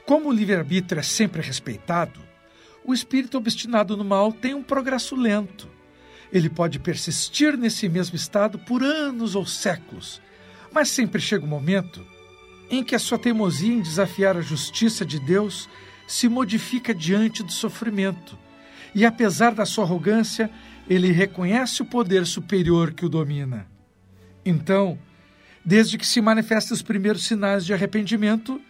Como 0.06 0.30
o 0.30 0.32
livre-arbítrio 0.32 1.00
é 1.00 1.04
sempre 1.04 1.42
respeitado, 1.42 2.20
o 2.84 2.94
espírito 2.94 3.38
obstinado 3.38 3.96
no 3.98 4.04
mal 4.04 4.32
tem 4.32 4.54
um 4.54 4.64
progresso 4.64 5.16
lento. 5.16 5.70
Ele 6.32 6.50
pode 6.50 6.80
persistir 6.80 7.58
nesse 7.58 7.88
mesmo 7.88 8.16
estado 8.16 8.60
por 8.60 8.84
anos 8.84 9.36
ou 9.36 9.46
séculos, 9.46 10.22
mas 10.72 10.90
sempre 10.90 11.22
chega 11.22 11.44
o 11.44 11.48
um 11.48 11.50
momento 11.50 12.06
em 12.70 12.84
que 12.84 12.96
a 12.96 13.00
sua 13.00 13.18
teimosia 13.18 13.74
em 13.74 13.82
desafiar 13.82 14.38
a 14.38 14.42
justiça 14.42 15.06
de 15.06 15.20
Deus 15.20 15.70
se 16.08 16.28
modifica 16.30 16.94
diante 16.94 17.44
do 17.44 17.52
sofrimento. 17.52 18.38
E 18.96 19.06
apesar 19.06 19.54
da 19.54 19.66
sua 19.66 19.84
arrogância, 19.84 20.50
ele 20.90 21.12
reconhece 21.12 21.82
o 21.82 21.86
poder 21.86 22.26
superior 22.26 22.94
que 22.94 23.06
o 23.06 23.10
domina. 23.10 23.68
Então, 24.46 24.98
desde 25.64 25.98
que 25.98 26.08
se 26.08 26.22
manifestam 26.22 26.74
os 26.74 26.82
primeiros 26.82 27.26
sinais 27.26 27.66
de 27.66 27.74
arrependimento, 27.74 28.62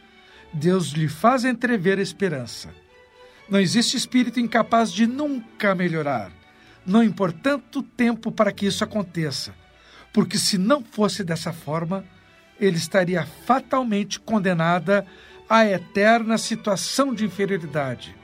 Deus 0.52 0.90
lhe 0.90 1.08
faz 1.08 1.46
entrever 1.46 2.00
a 2.00 2.02
esperança. 2.02 2.74
Não 3.48 3.60
existe 3.60 3.96
espírito 3.96 4.40
incapaz 4.40 4.92
de 4.92 5.06
nunca 5.06 5.76
melhorar, 5.76 6.32
não 6.86 7.04
importa 7.04 7.62
o 7.76 7.84
tempo 7.84 8.32
para 8.32 8.52
que 8.52 8.66
isso 8.66 8.84
aconteça, 8.84 9.54
porque 10.14 10.38
se 10.38 10.58
não 10.58 10.84
fosse 10.84 11.24
dessa 11.24 11.54
forma, 11.54 12.04
ele 12.60 12.78
estaria 12.78 13.26
fatalmente 13.26 14.20
condenada 14.20 15.06
à 15.50 15.66
eterna 15.66 16.38
situação 16.38 17.14
de 17.14 17.26
inferioridade, 17.26 18.16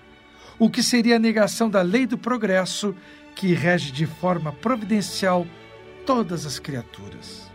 o 0.60 0.70
que 0.70 0.84
seria 0.84 1.16
a 1.16 1.20
negação 1.20 1.70
da 1.70 1.82
lei 1.82 2.06
do 2.06 2.18
progresso 2.18 2.96
que 3.36 3.54
rege 3.54 3.92
de 3.92 4.06
forma 4.06 4.52
providencial 4.52 5.48
todas 6.06 6.46
as 6.46 6.60
criaturas. 6.60 7.52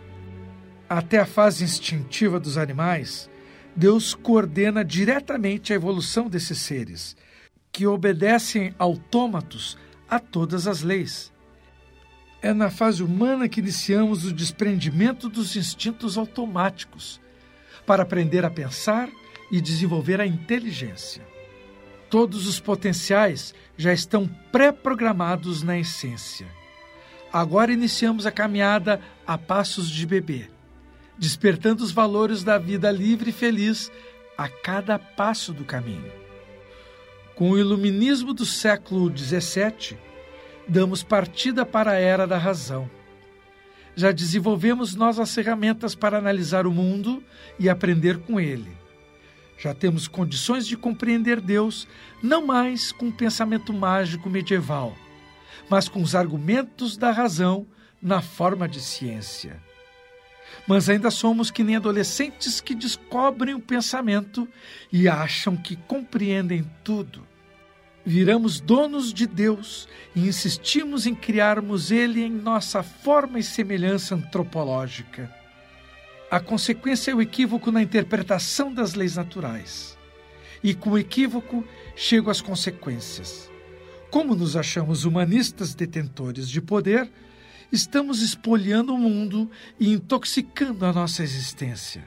Até 0.88 1.18
a 1.18 1.26
fase 1.26 1.64
instintiva 1.64 2.40
dos 2.40 2.56
animais, 2.56 3.28
Deus 3.76 4.14
coordena 4.14 4.84
diretamente 4.84 5.72
a 5.72 5.76
evolução 5.76 6.28
desses 6.28 6.58
seres, 6.58 7.16
que 7.70 7.86
obedecem 7.86 8.74
autômatos 8.78 9.76
a 10.08 10.18
todas 10.18 10.66
as 10.66 10.82
leis 10.82 11.30
é 12.40 12.52
na 12.52 12.70
fase 12.70 13.02
humana 13.02 13.48
que 13.48 13.60
iniciamos 13.60 14.24
o 14.24 14.32
desprendimento 14.32 15.28
dos 15.28 15.56
instintos 15.56 16.16
automáticos 16.16 17.20
para 17.84 18.02
aprender 18.02 18.44
a 18.44 18.50
pensar 18.50 19.08
e 19.50 19.60
desenvolver 19.60 20.20
a 20.20 20.26
inteligência. 20.26 21.26
Todos 22.10 22.46
os 22.46 22.60
potenciais 22.60 23.54
já 23.76 23.92
estão 23.92 24.28
pré-programados 24.52 25.62
na 25.62 25.78
essência. 25.78 26.46
Agora 27.32 27.72
iniciamos 27.72 28.24
a 28.24 28.30
caminhada 28.30 29.00
a 29.26 29.36
passos 29.36 29.90
de 29.90 30.06
bebê, 30.06 30.48
despertando 31.18 31.84
os 31.84 31.90
valores 31.90 32.42
da 32.42 32.56
vida 32.56 32.90
livre 32.90 33.30
e 33.30 33.32
feliz 33.32 33.90
a 34.36 34.48
cada 34.48 34.98
passo 34.98 35.52
do 35.52 35.64
caminho. 35.64 36.10
Com 37.34 37.50
o 37.50 37.58
iluminismo 37.58 38.32
do 38.32 38.46
século 38.46 39.14
XVII, 39.14 39.98
damos 40.68 41.02
partida 41.02 41.64
para 41.64 41.92
a 41.92 41.98
era 41.98 42.26
da 42.26 42.36
razão. 42.36 42.88
Já 43.96 44.12
desenvolvemos 44.12 44.94
nós 44.94 45.18
as 45.18 45.34
ferramentas 45.34 45.94
para 45.94 46.18
analisar 46.18 46.66
o 46.66 46.70
mundo 46.70 47.22
e 47.58 47.68
aprender 47.68 48.18
com 48.18 48.38
ele. 48.38 48.70
Já 49.58 49.74
temos 49.74 50.06
condições 50.06 50.66
de 50.66 50.76
compreender 50.76 51.40
Deus 51.40 51.88
não 52.22 52.46
mais 52.46 52.92
com 52.92 53.08
o 53.08 53.12
pensamento 53.12 53.72
mágico 53.72 54.30
medieval, 54.30 54.96
mas 55.68 55.88
com 55.88 56.00
os 56.00 56.14
argumentos 56.14 56.96
da 56.96 57.10
razão 57.10 57.66
na 58.00 58.22
forma 58.22 58.68
de 58.68 58.80
ciência. 58.80 59.60
Mas 60.66 60.88
ainda 60.88 61.10
somos 61.10 61.50
que 61.50 61.64
nem 61.64 61.76
adolescentes 61.76 62.60
que 62.60 62.74
descobrem 62.74 63.54
o 63.54 63.60
pensamento 63.60 64.46
e 64.92 65.08
acham 65.08 65.56
que 65.56 65.74
compreendem 65.74 66.64
tudo 66.84 67.27
viramos 68.04 68.60
donos 68.60 69.12
de 69.12 69.26
Deus 69.26 69.88
e 70.14 70.26
insistimos 70.26 71.06
em 71.06 71.14
criarmos 71.14 71.90
Ele 71.90 72.22
em 72.22 72.30
nossa 72.30 72.82
forma 72.82 73.38
e 73.38 73.42
semelhança 73.42 74.14
antropológica. 74.14 75.32
A 76.30 76.40
consequência 76.40 77.10
é 77.10 77.14
o 77.14 77.22
equívoco 77.22 77.70
na 77.70 77.82
interpretação 77.82 78.72
das 78.72 78.94
leis 78.94 79.16
naturais. 79.16 79.96
E 80.62 80.74
com 80.74 80.90
o 80.90 80.98
equívoco 80.98 81.64
chegam 81.96 82.30
as 82.30 82.40
consequências. 82.40 83.50
Como 84.10 84.34
nos 84.34 84.56
achamos 84.56 85.04
humanistas 85.04 85.74
detentores 85.74 86.48
de 86.48 86.60
poder, 86.60 87.10
estamos 87.70 88.22
espoliando 88.22 88.94
o 88.94 88.98
mundo 88.98 89.50
e 89.78 89.92
intoxicando 89.92 90.84
a 90.84 90.92
nossa 90.92 91.22
existência. 91.22 92.04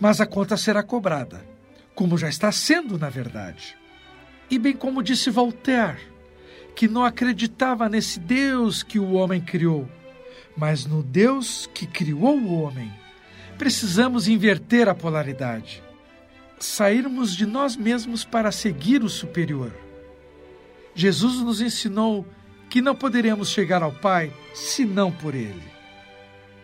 Mas 0.00 0.20
a 0.20 0.26
conta 0.26 0.56
será 0.56 0.82
cobrada, 0.82 1.46
como 1.94 2.18
já 2.18 2.28
está 2.28 2.50
sendo, 2.50 2.98
na 2.98 3.08
verdade. 3.08 3.76
E 4.52 4.58
bem 4.58 4.74
como 4.74 5.02
disse 5.02 5.30
Voltaire, 5.30 5.96
que 6.76 6.86
não 6.86 7.06
acreditava 7.06 7.88
nesse 7.88 8.20
Deus 8.20 8.82
que 8.82 8.98
o 8.98 9.12
homem 9.12 9.40
criou, 9.40 9.88
mas 10.54 10.84
no 10.84 11.02
Deus 11.02 11.70
que 11.72 11.86
criou 11.86 12.36
o 12.38 12.60
homem. 12.60 12.92
Precisamos 13.56 14.28
inverter 14.28 14.90
a 14.90 14.94
polaridade, 14.94 15.82
sairmos 16.58 17.34
de 17.34 17.46
nós 17.46 17.76
mesmos 17.76 18.26
para 18.26 18.52
seguir 18.52 19.02
o 19.02 19.08
superior. 19.08 19.72
Jesus 20.94 21.40
nos 21.40 21.62
ensinou 21.62 22.26
que 22.68 22.82
não 22.82 22.94
poderemos 22.94 23.48
chegar 23.48 23.82
ao 23.82 23.92
Pai 23.92 24.30
senão 24.52 25.10
por 25.10 25.34
Ele. 25.34 25.64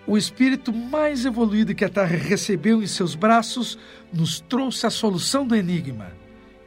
O 0.07 0.19
espírito 0.19 0.75
mais 0.75 1.25
evoluído 1.25 1.75
que 1.75 1.87
a 1.87 1.89
Terra 1.89 2.19
recebeu 2.19 2.83
em 2.83 2.87
seus 2.87 3.15
braços 3.15 3.79
nos 4.13 4.41
trouxe 4.41 4.87
a 4.87 4.91
solução 4.91 5.47
do 5.47 5.57
enigma: 5.57 6.13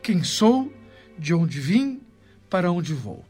quem 0.02 0.24
sou 0.24 0.81
de 1.18 1.34
onde 1.34 1.60
vim, 1.60 2.02
para 2.50 2.72
onde 2.72 2.94
vou. 2.94 3.24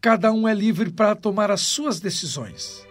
Cada 0.00 0.32
um 0.32 0.46
é 0.46 0.54
livre 0.54 0.90
para 0.90 1.14
tomar 1.14 1.50
as 1.50 1.62
suas 1.62 2.00
decisões. 2.00 2.86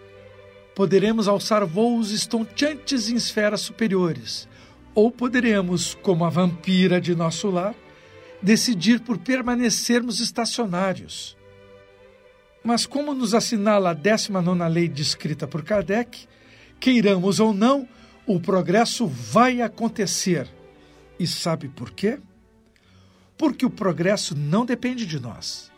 Poderemos 0.76 1.28
alçar 1.28 1.65
voos 1.65 2.12
estonteantes 2.12 3.10
em 3.10 3.15
esferas 3.15 3.62
superiores, 3.62 4.47
ou 4.95 5.12
poderemos, 5.12 5.93
como 6.02 6.26
a 6.26 6.30
vampira 6.30 6.99
de 6.99 7.15
nosso 7.15 7.49
lar, 7.49 7.76
decidir 8.41 8.99
por 8.99 9.17
permanecermos 9.17 10.19
estacionários. 10.19 11.38
Mas, 12.63 12.86
como 12.86 13.13
nos 13.13 13.34
assinala 13.34 13.91
a 13.91 13.93
19 13.93 14.69
lei 14.69 14.88
descrita 14.88 15.47
por 15.47 15.63
Kardec, 15.63 16.28
queiramos 16.80 17.39
ou 17.39 17.54
não, 17.54 17.88
o 18.26 18.39
progresso 18.39 19.06
vai 19.06 19.62
acontecer. 19.62 20.47
E 21.19 21.28
sabe 21.28 21.67
por 21.69 21.91
quê? 21.91 22.19
Porque 23.38 23.65
o 23.65 23.69
progresso 23.69 24.36
não 24.36 24.65
depende 24.65 25.06
de 25.06 25.19
nós. 25.19 25.72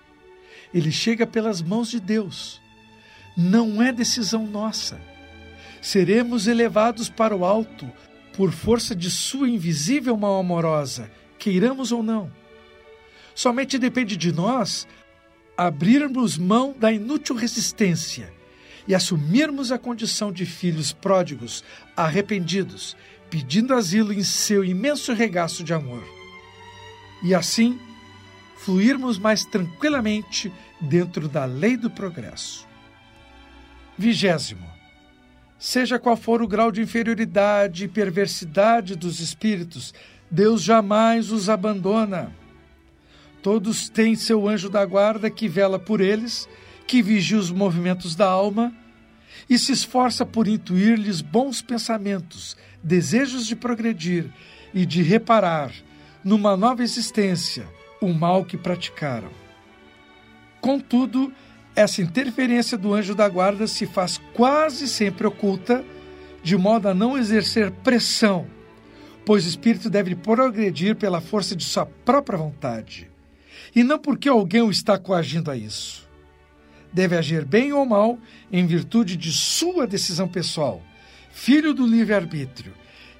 Ele 0.73 0.91
chega 0.91 1.25
pelas 1.25 1.61
mãos 1.61 1.89
de 1.89 1.99
Deus. 1.99 2.61
Não 3.35 3.81
é 3.81 3.91
decisão 3.91 4.45
nossa. 4.45 4.99
Seremos 5.81 6.47
elevados 6.47 7.09
para 7.09 7.35
o 7.35 7.45
alto 7.45 7.89
por 8.33 8.51
força 8.51 8.95
de 8.95 9.09
Sua 9.09 9.47
invisível 9.49 10.17
mão 10.17 10.37
amorosa, 10.37 11.09
queiramos 11.37 11.91
ou 11.91 12.03
não. 12.03 12.31
Somente 13.33 13.77
depende 13.77 14.17
de 14.17 14.31
nós 14.31 14.87
abrirmos 15.57 16.37
mão 16.37 16.75
da 16.77 16.91
inútil 16.91 17.35
resistência 17.35 18.33
e 18.87 18.93
assumirmos 18.93 19.71
a 19.71 19.77
condição 19.77 20.31
de 20.31 20.45
filhos 20.45 20.91
pródigos, 20.91 21.63
arrependidos, 21.95 22.95
pedindo 23.29 23.73
asilo 23.73 24.13
em 24.13 24.23
seu 24.23 24.63
imenso 24.63 25.13
regaço 25.13 25.63
de 25.63 25.73
amor. 25.73 26.14
E 27.25 27.33
assim, 27.33 27.79
fluirmos 28.55 29.17
mais 29.17 29.43
tranquilamente 29.43 30.53
dentro 30.79 31.27
da 31.27 31.43
lei 31.43 31.75
do 31.75 31.89
progresso. 31.89 32.67
Vigésimo. 33.97 34.67
Seja 35.57 35.97
qual 35.97 36.15
for 36.15 36.43
o 36.43 36.47
grau 36.47 36.71
de 36.71 36.83
inferioridade 36.83 37.85
e 37.85 37.87
perversidade 37.87 38.95
dos 38.95 39.19
espíritos, 39.19 39.91
Deus 40.29 40.61
jamais 40.61 41.31
os 41.31 41.49
abandona. 41.49 42.31
Todos 43.41 43.89
têm 43.89 44.13
seu 44.13 44.47
anjo 44.47 44.69
da 44.69 44.85
guarda 44.85 45.27
que 45.27 45.47
vela 45.47 45.79
por 45.79 46.01
eles, 46.01 46.47
que 46.85 47.01
vigia 47.01 47.39
os 47.39 47.49
movimentos 47.49 48.15
da 48.15 48.27
alma 48.27 48.71
e 49.49 49.57
se 49.57 49.71
esforça 49.71 50.27
por 50.27 50.47
intuir-lhes 50.47 51.21
bons 51.21 51.59
pensamentos, 51.59 52.55
desejos 52.83 53.47
de 53.47 53.55
progredir 53.55 54.31
e 54.75 54.85
de 54.85 55.01
reparar, 55.01 55.71
numa 56.25 56.57
nova 56.57 56.81
existência, 56.83 57.67
o 58.01 58.11
mal 58.11 58.43
que 58.43 58.57
praticaram. 58.57 59.29
Contudo, 60.59 61.31
essa 61.75 62.01
interferência 62.01 62.75
do 62.77 62.95
anjo 62.95 63.13
da 63.13 63.29
guarda 63.29 63.67
se 63.67 63.85
faz 63.85 64.19
quase 64.33 64.87
sempre 64.87 65.27
oculta, 65.27 65.85
de 66.41 66.57
modo 66.57 66.89
a 66.89 66.93
não 66.95 67.15
exercer 67.15 67.69
pressão, 67.69 68.47
pois 69.23 69.45
o 69.45 69.49
espírito 69.49 69.87
deve 69.87 70.15
progredir 70.15 70.95
pela 70.95 71.21
força 71.21 71.55
de 71.55 71.63
sua 71.63 71.85
própria 71.85 72.39
vontade 72.39 73.09
e 73.75 73.83
não 73.83 73.99
porque 73.99 74.29
alguém 74.29 74.61
o 74.61 74.71
está 74.71 74.97
coagindo 74.97 75.51
a 75.51 75.57
isso. 75.57 76.09
Deve 76.93 77.17
agir 77.17 77.43
bem 77.43 77.73
ou 77.73 77.85
mal 77.85 78.17
em 78.51 78.65
virtude 78.65 79.17
de 79.17 79.31
sua 79.31 79.85
decisão 79.85 80.27
pessoal, 80.27 80.81
filho 81.29 81.73
do 81.73 81.85
livre-arbítrio, 81.85 82.73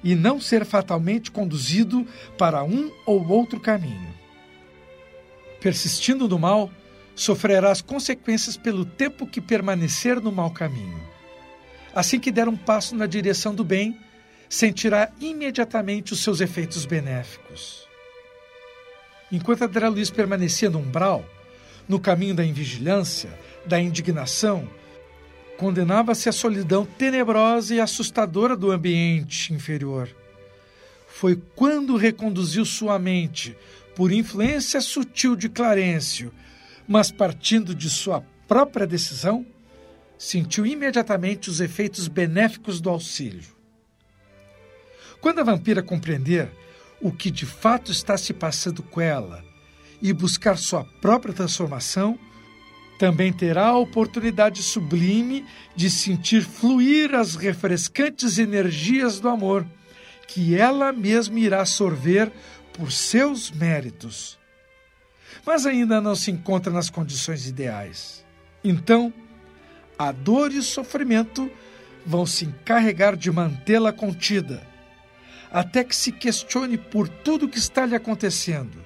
e 0.06 0.14
não 0.14 0.40
ser 0.40 0.64
fatalmente 0.64 1.32
conduzido 1.32 2.06
para 2.38 2.62
um 2.62 2.92
ou 3.04 3.26
outro 3.26 3.58
caminho. 3.58 4.14
Persistindo 5.60 6.28
no 6.28 6.38
mal, 6.38 6.70
sofrerá 7.12 7.72
as 7.72 7.82
consequências 7.82 8.56
pelo 8.56 8.84
tempo 8.84 9.26
que 9.26 9.40
permanecer 9.40 10.20
no 10.20 10.30
mau 10.30 10.52
caminho. 10.52 11.02
Assim 11.92 12.20
que 12.20 12.30
der 12.30 12.48
um 12.48 12.56
passo 12.56 12.94
na 12.94 13.04
direção 13.04 13.52
do 13.52 13.64
bem, 13.64 13.98
sentirá 14.48 15.10
imediatamente 15.20 16.12
os 16.12 16.22
seus 16.22 16.40
efeitos 16.40 16.86
benéficos. 16.86 17.84
Enquanto 19.32 19.62
André 19.62 19.88
Luiz 19.88 20.08
permanecia 20.08 20.70
no 20.70 20.78
umbral, 20.78 21.28
no 21.88 21.98
caminho 21.98 22.36
da 22.36 22.44
invigilância, 22.44 23.36
da 23.66 23.80
indignação, 23.80 24.68
condenava-se 25.56 26.28
à 26.28 26.32
solidão 26.32 26.84
tenebrosa 26.84 27.74
e 27.74 27.80
assustadora 27.80 28.56
do 28.56 28.70
ambiente 28.70 29.52
inferior. 29.52 30.08
Foi 31.08 31.40
quando 31.54 31.96
reconduziu 31.96 32.64
sua 32.64 32.98
mente, 32.98 33.56
por 33.94 34.12
influência 34.12 34.80
sutil 34.80 35.34
de 35.34 35.48
Clarencio, 35.48 36.32
mas 36.86 37.10
partindo 37.10 37.74
de 37.74 37.88
sua 37.88 38.22
própria 38.46 38.86
decisão, 38.86 39.44
sentiu 40.18 40.66
imediatamente 40.66 41.48
os 41.48 41.60
efeitos 41.60 42.06
benéficos 42.06 42.80
do 42.80 42.90
auxílio. 42.90 43.56
Quando 45.20 45.40
a 45.40 45.44
vampira 45.44 45.82
compreender 45.82 46.50
o 47.00 47.10
que 47.10 47.30
de 47.30 47.46
fato 47.46 47.90
está 47.90 48.16
se 48.16 48.32
passando 48.32 48.82
com 48.82 49.00
ela 49.00 49.44
e 50.00 50.12
buscar 50.12 50.56
sua 50.56 50.84
própria 50.84 51.34
transformação, 51.34 52.18
também 52.98 53.32
terá 53.32 53.68
a 53.68 53.78
oportunidade 53.78 54.62
sublime 54.62 55.44
de 55.74 55.90
sentir 55.90 56.42
fluir 56.42 57.14
as 57.14 57.36
refrescantes 57.36 58.38
energias 58.38 59.20
do 59.20 59.28
amor, 59.28 59.66
que 60.26 60.56
ela 60.56 60.92
mesma 60.92 61.38
irá 61.38 61.64
sorver 61.64 62.32
por 62.72 62.90
seus 62.90 63.50
méritos. 63.50 64.38
Mas 65.44 65.66
ainda 65.66 66.00
não 66.00 66.14
se 66.14 66.30
encontra 66.30 66.72
nas 66.72 66.90
condições 66.90 67.46
ideais. 67.46 68.24
Então, 68.64 69.12
a 69.98 70.10
dor 70.10 70.52
e 70.52 70.58
o 70.58 70.62
sofrimento 70.62 71.50
vão 72.04 72.26
se 72.26 72.44
encarregar 72.44 73.16
de 73.16 73.30
mantê-la 73.30 73.92
contida 73.92 74.66
até 75.50 75.84
que 75.84 75.94
se 75.94 76.12
questione 76.12 76.76
por 76.76 77.08
tudo 77.08 77.46
o 77.46 77.48
que 77.48 77.58
está 77.58 77.86
lhe 77.86 77.94
acontecendo 77.94 78.84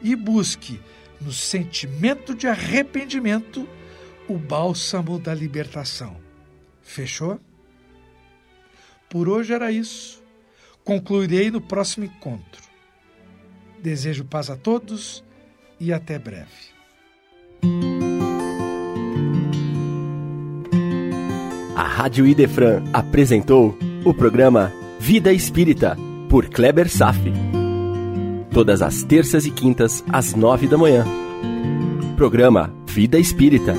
e 0.00 0.14
busque, 0.14 0.80
no 1.20 1.32
sentimento 1.32 2.34
de 2.34 2.46
arrependimento, 2.46 3.68
o 4.28 4.38
bálsamo 4.38 5.18
da 5.18 5.34
libertação. 5.34 6.16
Fechou? 6.82 7.40
Por 9.08 9.28
hoje 9.28 9.52
era 9.52 9.72
isso. 9.72 10.22
Concluirei 10.84 11.50
no 11.50 11.60
próximo 11.60 12.04
encontro. 12.04 12.62
Desejo 13.82 14.24
paz 14.24 14.50
a 14.50 14.56
todos 14.56 15.24
e 15.78 15.92
até 15.92 16.18
breve. 16.18 16.78
A 21.76 21.82
Rádio 21.82 22.26
Idefran 22.26 22.82
apresentou 22.92 23.78
o 24.04 24.12
programa 24.12 24.72
Vida 24.98 25.32
Espírita, 25.32 25.96
por 26.28 26.48
Kleber 26.48 26.88
Safi. 26.88 27.57
Todas 28.58 28.82
as 28.82 29.04
terças 29.04 29.46
e 29.46 29.52
quintas, 29.52 30.02
às 30.08 30.34
nove 30.34 30.66
da 30.66 30.76
manhã. 30.76 31.06
Programa 32.16 32.74
Vida 32.88 33.16
Espírita 33.16 33.72